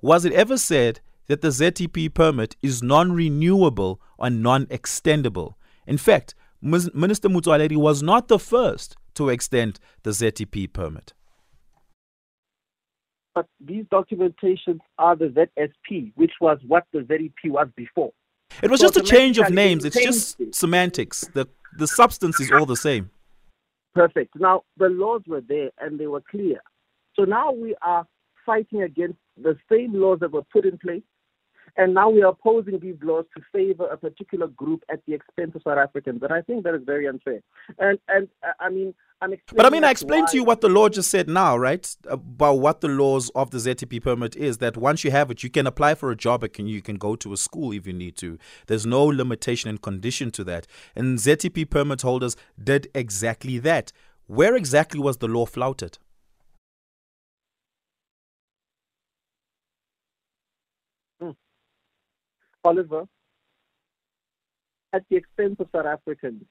was 0.00 0.24
it 0.24 0.32
ever 0.32 0.58
said 0.58 1.00
that 1.28 1.42
the 1.42 1.48
ZTP 1.48 2.12
permit 2.12 2.56
is 2.62 2.82
non 2.82 3.12
renewable 3.12 4.00
or 4.18 4.30
non 4.30 4.66
extendable. 4.66 5.54
In 5.86 5.98
fact, 5.98 6.34
Minister 6.60 7.28
Motsoaledi 7.28 7.76
was 7.76 8.02
not 8.02 8.28
the 8.28 8.38
first 8.38 8.96
to 9.14 9.28
extend 9.28 9.78
the 10.02 10.10
ZTP 10.10 10.72
permit. 10.72 11.12
But 13.34 13.46
these 13.60 13.84
documentations 13.84 14.80
are 14.98 15.14
the 15.14 15.26
ZSP, 15.26 16.12
which 16.16 16.32
was 16.40 16.58
what 16.66 16.84
the 16.92 17.00
ZEP 17.00 17.52
was 17.52 17.68
before. 17.76 18.10
It 18.62 18.70
was 18.70 18.80
so 18.80 18.86
just 18.86 18.96
a 18.96 19.02
change 19.02 19.38
of 19.38 19.50
names. 19.50 19.84
It's 19.84 20.02
just 20.02 20.54
semantics. 20.54 21.28
The 21.34 21.46
the 21.76 21.86
substance 21.86 22.40
is 22.40 22.50
all 22.50 22.66
the 22.66 22.76
same. 22.76 23.10
Perfect. 23.94 24.34
Now 24.34 24.62
the 24.78 24.88
laws 24.88 25.22
were 25.26 25.42
there 25.42 25.70
and 25.78 26.00
they 26.00 26.06
were 26.06 26.22
clear. 26.28 26.60
So 27.14 27.24
now 27.24 27.52
we 27.52 27.76
are 27.82 28.06
fighting 28.44 28.82
against 28.82 29.18
the 29.36 29.56
same 29.70 29.92
laws 29.92 30.18
that 30.20 30.32
were 30.32 30.44
put 30.52 30.64
in 30.64 30.78
place 30.78 31.02
and 31.78 31.94
now 31.94 32.10
we 32.10 32.22
are 32.22 32.32
opposing 32.32 32.80
these 32.80 32.96
laws 33.02 33.24
to 33.36 33.42
favor 33.52 33.86
a 33.86 33.96
particular 33.96 34.48
group 34.48 34.82
at 34.92 35.00
the 35.06 35.14
expense 35.14 35.52
of 35.54 35.62
South 35.62 35.78
Africans. 35.78 36.20
And 36.22 36.32
I 36.32 36.42
think 36.42 36.64
that 36.64 36.74
is 36.74 36.82
very 36.84 37.06
unfair. 37.06 37.40
And 37.78 38.00
and 38.08 38.28
uh, 38.42 38.50
I 38.58 38.68
mean, 38.68 38.92
I'm 39.22 39.34
But 39.54 39.64
I 39.64 39.70
mean, 39.70 39.84
I 39.84 39.90
explained 39.92 40.26
to 40.28 40.36
you 40.36 40.42
what 40.42 40.60
the 40.60 40.68
law 40.68 40.88
just 40.88 41.08
said 41.08 41.28
now, 41.28 41.56
right? 41.56 41.96
About 42.08 42.54
what 42.54 42.80
the 42.80 42.88
laws 42.88 43.30
of 43.30 43.52
the 43.52 43.58
ZTP 43.58 44.02
permit 44.02 44.34
is. 44.34 44.58
That 44.58 44.76
once 44.76 45.04
you 45.04 45.12
have 45.12 45.30
it, 45.30 45.44
you 45.44 45.50
can 45.50 45.68
apply 45.68 45.94
for 45.94 46.10
a 46.10 46.16
job. 46.16 46.42
and 46.42 46.68
you 46.68 46.82
can 46.82 46.96
go 46.96 47.14
to 47.16 47.32
a 47.32 47.36
school 47.36 47.72
if 47.72 47.86
you 47.86 47.92
need 47.92 48.16
to. 48.16 48.38
There's 48.66 48.84
no 48.84 49.04
limitation 49.04 49.70
and 49.70 49.80
condition 49.80 50.32
to 50.32 50.44
that. 50.44 50.66
And 50.96 51.18
ZTP 51.18 51.70
permit 51.70 52.02
holders 52.02 52.36
did 52.62 52.88
exactly 52.92 53.58
that. 53.58 53.92
Where 54.26 54.56
exactly 54.56 55.00
was 55.00 55.18
the 55.18 55.28
law 55.28 55.46
flouted? 55.46 55.98
Oliver, 62.68 63.06
at 64.92 65.02
the 65.08 65.16
expense 65.16 65.56
of 65.58 65.68
South 65.74 65.86
Africans, 65.86 66.44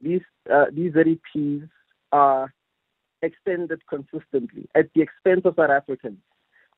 these 0.00 0.26
uh, 0.52 0.66
these 0.72 0.92
ZEPs 0.92 1.68
are 2.12 2.52
extended 3.22 3.80
consistently 3.88 4.68
at 4.74 4.86
the 4.94 5.02
expense 5.02 5.42
of 5.44 5.54
South 5.56 5.70
Africans, 5.70 6.18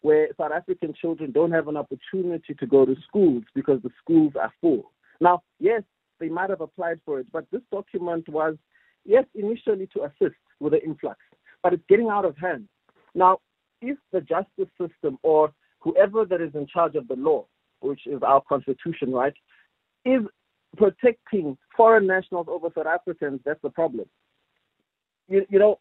where 0.01 0.29
South 0.39 0.53
African 0.53 0.95
children 0.99 1.31
don't 1.31 1.53
have 1.53 1.69
an 1.69 1.77
opportunity 1.77 2.55
to 2.55 2.67
go 2.67 2.87
to 2.87 2.97
schools 3.07 3.45
because 3.55 3.81
the 3.83 3.91
schools 4.03 4.33
are 4.41 4.53
full. 4.63 4.91
Now, 5.21 5.43
yes, 5.61 5.83
they 6.19 6.31
might 6.31 6.51
have 6.51 6.63
applied 6.63 7.01
for 7.05 7.21
it, 7.21 7.27
but 7.33 7.45
this 7.53 7.63
document 7.71 8.29
was, 8.29 8.57
yes, 9.05 9.25
initially 9.35 9.89
to 9.95 10.05
assist 10.05 10.41
with 10.59 10.73
the 10.73 10.83
influx, 10.83 11.19
but 11.63 11.75
it's 11.75 11.85
getting 11.89 12.09
out 12.09 12.25
of 12.25 12.37
hand. 12.37 12.67
Now, 13.15 13.39
if 13.83 13.99
the 14.11 14.21
justice 14.23 14.73
system 14.81 15.19
or 15.23 15.53
whoever 15.81 16.25
that 16.25 16.41
is 16.41 16.55
in 16.55 16.67
charge 16.67 16.95
of 16.95 17.09
the 17.09 17.17
law 17.17 17.45
which 17.83 18.07
is 18.07 18.23
our 18.23 18.43
constitution, 18.49 19.13
right, 19.13 19.35
is 20.05 20.23
protecting 20.77 21.57
foreign 21.77 22.07
nationals 22.07 22.47
over 22.49 22.69
South 22.75 22.87
Africans, 22.87 23.41
that's 23.45 23.61
the 23.63 23.71
problem. 23.71 24.07
You, 25.29 25.47
you 25.49 25.59
know, 25.59 25.79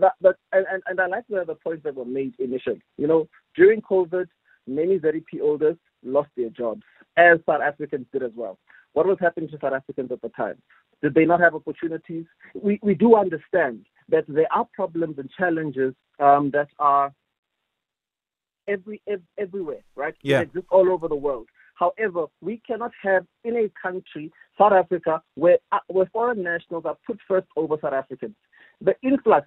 that, 0.00 0.12
that 0.22 0.36
and, 0.52 0.66
and, 0.70 0.82
and 0.86 1.00
I 1.00 1.06
like 1.06 1.24
the 1.28 1.40
other 1.40 1.54
points 1.54 1.84
that 1.84 1.94
were 1.94 2.04
made 2.04 2.34
initially. 2.38 2.82
You 2.96 3.06
know, 3.06 3.28
during 3.56 3.82
COVID, 3.82 4.26
many 4.66 4.98
ZEP 4.98 5.40
holders 5.40 5.76
lost 6.04 6.30
their 6.36 6.50
jobs, 6.50 6.82
as 7.16 7.38
South 7.46 7.60
Africans 7.60 8.06
did 8.12 8.22
as 8.22 8.32
well. 8.34 8.58
What 8.92 9.06
was 9.06 9.18
happening 9.20 9.50
to 9.50 9.58
South 9.60 9.72
Africans 9.72 10.10
at 10.12 10.22
the 10.22 10.28
time? 10.30 10.56
Did 11.02 11.14
they 11.14 11.24
not 11.24 11.40
have 11.40 11.54
opportunities? 11.54 12.24
We, 12.54 12.78
we 12.82 12.94
do 12.94 13.16
understand 13.16 13.86
that 14.08 14.24
there 14.28 14.46
are 14.54 14.66
problems 14.72 15.18
and 15.18 15.30
challenges 15.36 15.94
um, 16.20 16.50
that 16.52 16.68
are 16.78 17.12
every, 18.68 19.00
every 19.06 19.24
everywhere, 19.38 19.82
right? 19.96 20.14
Yeah. 20.22 20.40
It 20.40 20.44
exists 20.44 20.68
all 20.70 20.90
over 20.90 21.08
the 21.08 21.16
world. 21.16 21.48
However, 21.74 22.26
we 22.40 22.60
cannot 22.66 22.92
have 23.02 23.26
in 23.44 23.56
a 23.56 23.70
country, 23.80 24.30
South 24.58 24.72
Africa, 24.72 25.22
where 25.34 25.58
uh, 25.72 25.78
where 25.88 26.06
foreign 26.12 26.42
nationals 26.42 26.84
are 26.86 26.96
put 27.06 27.18
first 27.26 27.46
over 27.56 27.76
South 27.80 27.94
Africans. 27.94 28.34
The 28.80 28.94
influx 29.02 29.46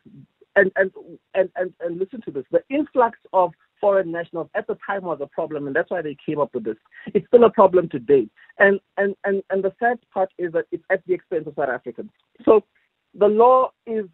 and 0.56 0.71
and 0.75 0.91
and 1.34 1.49
and, 1.56 1.73
and 1.80 1.99
listen 1.99 2.21
to 2.21 2.32
this. 2.32 2.45
The 2.51 2.63
influx 2.69 3.17
of 3.34 3.51
foreign 3.80 4.12
nationals 4.12 4.49
at 4.56 4.67
the 4.67 4.78
time 4.86 5.04
was 5.04 5.19
a 5.21 5.28
problem, 5.28 5.67
and 5.67 5.75
that's 5.75 5.91
why 5.91 6.01
they 6.01 6.17
came 6.25 6.39
up 6.39 6.54
with 6.54 6.63
this. 6.63 6.78
It's 7.13 7.28
still 7.28 7.43
a 7.43 7.49
problem 7.49 7.89
today. 7.89 8.28
And 8.60 8.80
and 8.97 9.15
and 9.23 9.43
and 9.49 9.63
the 9.63 9.73
sad 9.80 9.99
part 10.13 10.30
is 10.38 10.51
that 10.54 10.65
it's 10.71 10.84
at 10.89 11.06
the 11.06 11.13
expense 11.13 11.47
of 11.47 11.54
South 11.56 11.69
Africans. 11.69 12.10
So 12.43 12.63
the 13.13 13.28
law 13.28 13.71
is 13.86 14.06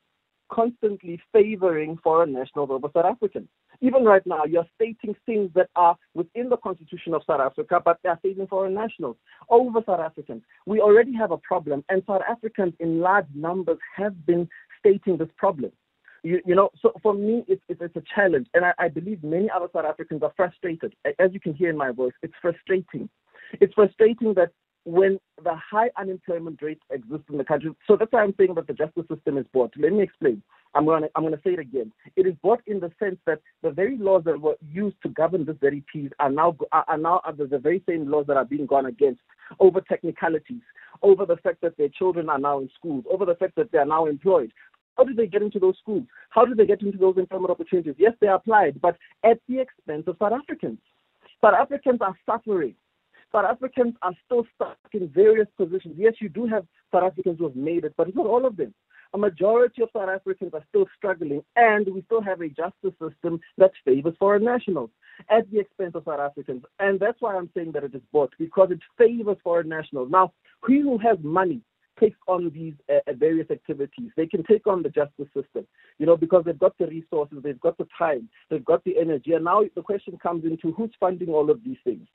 constantly 0.52 1.20
favoring 1.32 1.98
foreign 2.04 2.34
nationals 2.34 2.70
over 2.72 2.90
South 2.94 3.06
Africans. 3.06 3.48
Even 3.82 4.06
right 4.06 4.26
now, 4.26 4.46
you're 4.46 4.67
stating 4.76 5.15
things 5.26 5.50
that 5.56 5.70
are 5.76 5.96
within 6.13 6.50
the 6.50 6.58
constitution 6.58 7.13
of 7.15 7.24
South 7.26 7.41
Africa, 7.41 7.82
but 7.84 7.98
they're 8.04 8.20
favoring 8.22 8.48
foreign 8.48 8.76
nationals 8.76 9.17
over 9.50 9.80
South 9.86 10.00
Africans. 10.00 10.44
We 10.67 10.80
already 10.80 11.13
have 11.13 11.32
a 11.32 11.38
problem, 11.38 11.84
and 11.89 12.04
South 12.06 12.22
Africans 12.30 12.74
in 12.80 13.00
large 13.00 13.26
numbers 13.34 13.80
have 13.96 14.26
been 14.26 14.48
stating 14.80 15.17
this 15.17 15.30
problem. 15.36 15.72
You, 16.24 16.39
you 16.46 16.54
know, 16.54 16.70
so 16.80 16.94
for 17.02 17.15
me, 17.15 17.44
it's, 17.48 17.63
it's, 17.67 17.82
it's 17.82 17.96
a 17.96 18.04
challenge, 18.13 18.48
and 18.54 18.63
I, 18.63 18.74
I 18.78 18.88
believe 18.89 19.24
many 19.24 19.50
other 19.50 19.67
South 19.74 19.86
Africans 19.86 20.22
are 20.22 20.34
frustrated. 20.38 20.94
As 21.17 21.34
you 21.34 21.39
can 21.39 21.56
hear 21.56 21.72
in 21.72 21.78
my 21.78 21.91
voice, 21.91 22.13
it's 22.22 22.34
frustrating. 22.39 23.10
It's 23.60 23.74
frustrating 23.74 24.36
that 24.36 24.52
when 24.86 25.20
the 25.44 25.56
high 25.56 25.89
unemployment 25.98 26.62
rate 26.62 26.82
exists 26.89 27.26
in 27.30 27.38
the 27.38 27.44
country. 27.44 27.72
So 27.88 27.96
that's 27.96 28.12
why 28.12 28.24
I'm 28.24 28.34
saying 28.38 28.56
that 28.56 28.67
the 28.67 28.74
justice 28.74 29.06
system 29.13 29.38
is 29.38 29.46
bought. 29.54 29.74
Let 29.78 29.94
me 29.94 30.02
explain. 30.02 30.41
I'm 30.74 30.86
going 30.86 31.04
to 31.04 31.10
I'm 31.15 31.24
going 31.24 31.36
to 31.36 31.41
say 31.44 31.52
it 31.52 31.60
again. 31.60 31.91
It 32.15 32.26
is 32.26 32.34
bought 32.41 32.62
in 32.65 32.80
the 32.80 32.91
sense 32.98 33.17
that 33.26 33.41
the 33.62 33.72
very 33.72 33.98
laws 33.98 34.24
that 34.26 34.39
were 34.39 34.56
used 34.72 34.96
to 35.04 35.10
govern 35.10 35.46
this 35.46 35.58
very 35.60 35.84
piece 35.91 36.12
are 36.20 36.32
now 36.32 36.56
are 36.72 36.98
now 36.98 37.22
are 37.26 37.34
the 37.34 37.60
very 37.60 37.84
same 37.88 38.10
laws 38.10 38.26
that 38.28 38.38
are 38.38 38.46
being 38.46 38.65
gone 38.65 38.86
against 38.86 39.22
over 39.60 39.82
technicalities, 39.82 40.62
over 41.02 41.26
the 41.26 41.38
fact 41.38 41.62
that 41.62 41.78
their 41.78 41.89
children 41.89 42.30
are 42.30 42.39
now 42.39 42.60
in 42.60 42.70
schools, 42.76 43.04
over 43.12 43.26
the 43.26 43.36
fact 43.36 43.56
that 43.58 43.72
they 43.72 43.78
are 43.78 43.86
now 43.86 44.06
employed. 44.06 44.52
How 44.98 45.04
did 45.04 45.17
they 45.17 45.28
get 45.28 45.41
into 45.41 45.60
those 45.60 45.78
schools? 45.82 46.04
How 46.30 46.46
did 46.46 46.58
they 46.58 46.65
get 46.65 46.82
into 46.82 46.98
those 46.98 47.17
employment 47.17 47.52
opportunities? 47.52 47.96
Yes, 47.98 48.13
they 48.22 48.28
applied, 48.28 48.80
but 48.82 48.98
at 49.24 49.39
the 49.48 49.60
expense 49.60 50.04
of 50.08 50.15
South 50.20 50.34
Africans. 50.34 50.80
South 51.41 51.56
Africans 51.56 52.00
are 52.02 52.15
suffering 52.26 52.76
South 53.32 53.46
Africans 53.46 53.96
are 54.02 54.13
still 54.26 54.46
stuck 54.56 54.78
in 54.94 55.08
various 55.10 55.48
positions. 55.58 55.96
Yes, 55.98 56.15
you 56.20 56.30
do 56.30 56.46
have 56.48 56.65
South 56.91 57.04
Africans 57.04 57.39
who 57.39 57.46
have 57.46 57.56
made 57.56 57.86
it, 57.86 57.94
but 57.98 58.08
it's 58.08 58.17
not 58.17 58.28
all 58.28 58.46
of 58.46 58.58
them. 58.58 58.74
A 59.13 59.17
majority 59.17 59.82
of 59.82 59.89
South 59.94 60.10
Africans 60.10 60.54
are 60.54 60.63
still 60.70 60.86
struggling, 60.98 61.44
and 61.56 61.86
we 61.94 62.02
still 62.04 62.22
have 62.22 62.41
a 62.41 62.48
justice 62.48 62.94
system 63.02 63.39
that 63.58 63.72
favors 63.84 64.15
foreign 64.17 64.46
nationals 64.46 64.89
at 65.30 65.50
the 65.52 65.60
expense 65.60 65.96
of 65.96 66.04
South 66.06 66.20
Africans. 66.20 66.63
And 66.80 67.00
that's 67.00 67.22
why 67.22 67.36
I'm 67.36 67.50
saying 67.56 67.74
that 67.74 67.84
it 67.84 67.94
is 67.94 68.02
bought, 68.13 68.34
because 68.39 68.72
it 68.72 68.80
favors 68.98 69.38
foreign 69.44 69.67
nationals. 69.70 70.10
Now, 70.12 70.32
he 70.67 70.80
who 70.80 70.98
has 71.00 71.17
money 71.22 71.62
takes 72.00 72.17
on 72.28 72.52
these 72.54 72.74
uh, 72.89 73.00
uh, 73.08 73.13
various 73.13 73.50
activities. 73.52 74.12
They 74.15 74.28
can 74.28 74.44
take 74.44 74.65
on 74.65 74.82
the 74.82 74.89
justice 74.89 75.28
system, 75.36 75.67
you 76.00 76.06
know, 76.06 76.17
because 76.17 76.44
they've 76.46 76.58
got 76.58 76.78
the 76.78 76.88
resources, 76.88 77.39
they've 77.44 77.60
got 77.60 77.78
the 77.78 77.88
time, 77.98 78.30
they've 78.50 78.65
got 78.65 78.84
the 78.86 78.98
energy. 78.98 79.34
And 79.34 79.46
now 79.46 79.63
the 79.76 79.82
question 79.82 80.17
comes 80.17 80.46
into 80.46 80.72
who's 80.72 80.91
funding 81.00 81.30
all 81.30 81.50
of 81.50 81.63
these 81.63 81.78
things? 81.84 82.08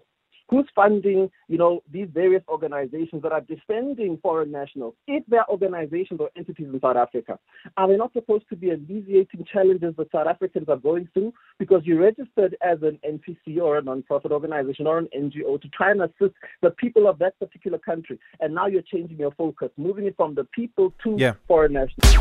Who's 0.48 0.66
funding, 0.76 1.28
you 1.48 1.59
know, 1.59 1.82
these 1.92 2.06
various 2.12 2.42
organizations 2.48 3.22
that 3.22 3.32
are 3.32 3.40
defending 3.40 4.18
foreign 4.22 4.52
nationals? 4.52 4.94
If 5.09 5.24
they're 5.26 5.48
organizations 5.50 6.20
or 6.20 6.30
entities 6.37 6.68
in 6.72 6.80
South 6.80 6.96
Africa, 6.96 7.38
are 7.76 7.88
they 7.88 7.96
not 7.96 8.12
supposed 8.12 8.48
to 8.50 8.56
be 8.56 8.70
alleviating 8.70 9.44
challenges 9.52 9.94
that 9.96 10.12
South 10.12 10.28
Africans 10.28 10.68
are 10.68 10.76
going 10.76 11.09
through? 11.12 11.35
Because 11.59 11.82
you 11.85 12.00
registered 12.00 12.56
as 12.62 12.78
an 12.82 13.00
NPC 13.04 13.61
or 13.61 13.78
a 13.78 13.82
non-profit 13.82 14.30
organization 14.30 14.87
or 14.87 14.98
an 14.98 15.09
NGO 15.16 15.61
to 15.61 15.68
try 15.70 15.90
and 15.90 16.02
assist 16.02 16.35
the 16.62 16.70
people 16.70 17.09
of 17.09 17.18
that 17.18 17.37
particular 17.40 17.78
country. 17.78 18.16
And 18.38 18.54
now 18.54 18.66
you're 18.66 18.82
changing 18.82 19.18
your 19.18 19.32
focus, 19.32 19.70
moving 19.76 20.06
it 20.06 20.14
from 20.16 20.37
the 20.37 20.44
people 20.44 20.94
to 21.02 21.16
yeah. 21.18 21.32
foreign 21.48 21.72
nationals. 21.72 22.14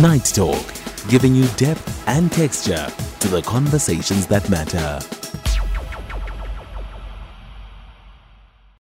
Night 0.00 0.24
Talk, 0.24 0.64
giving 1.10 1.34
you 1.34 1.46
depth 1.58 2.02
and 2.08 2.32
texture 2.32 2.86
to 3.20 3.28
the 3.28 3.42
conversations 3.42 4.26
that 4.28 4.48
matter. 4.48 5.21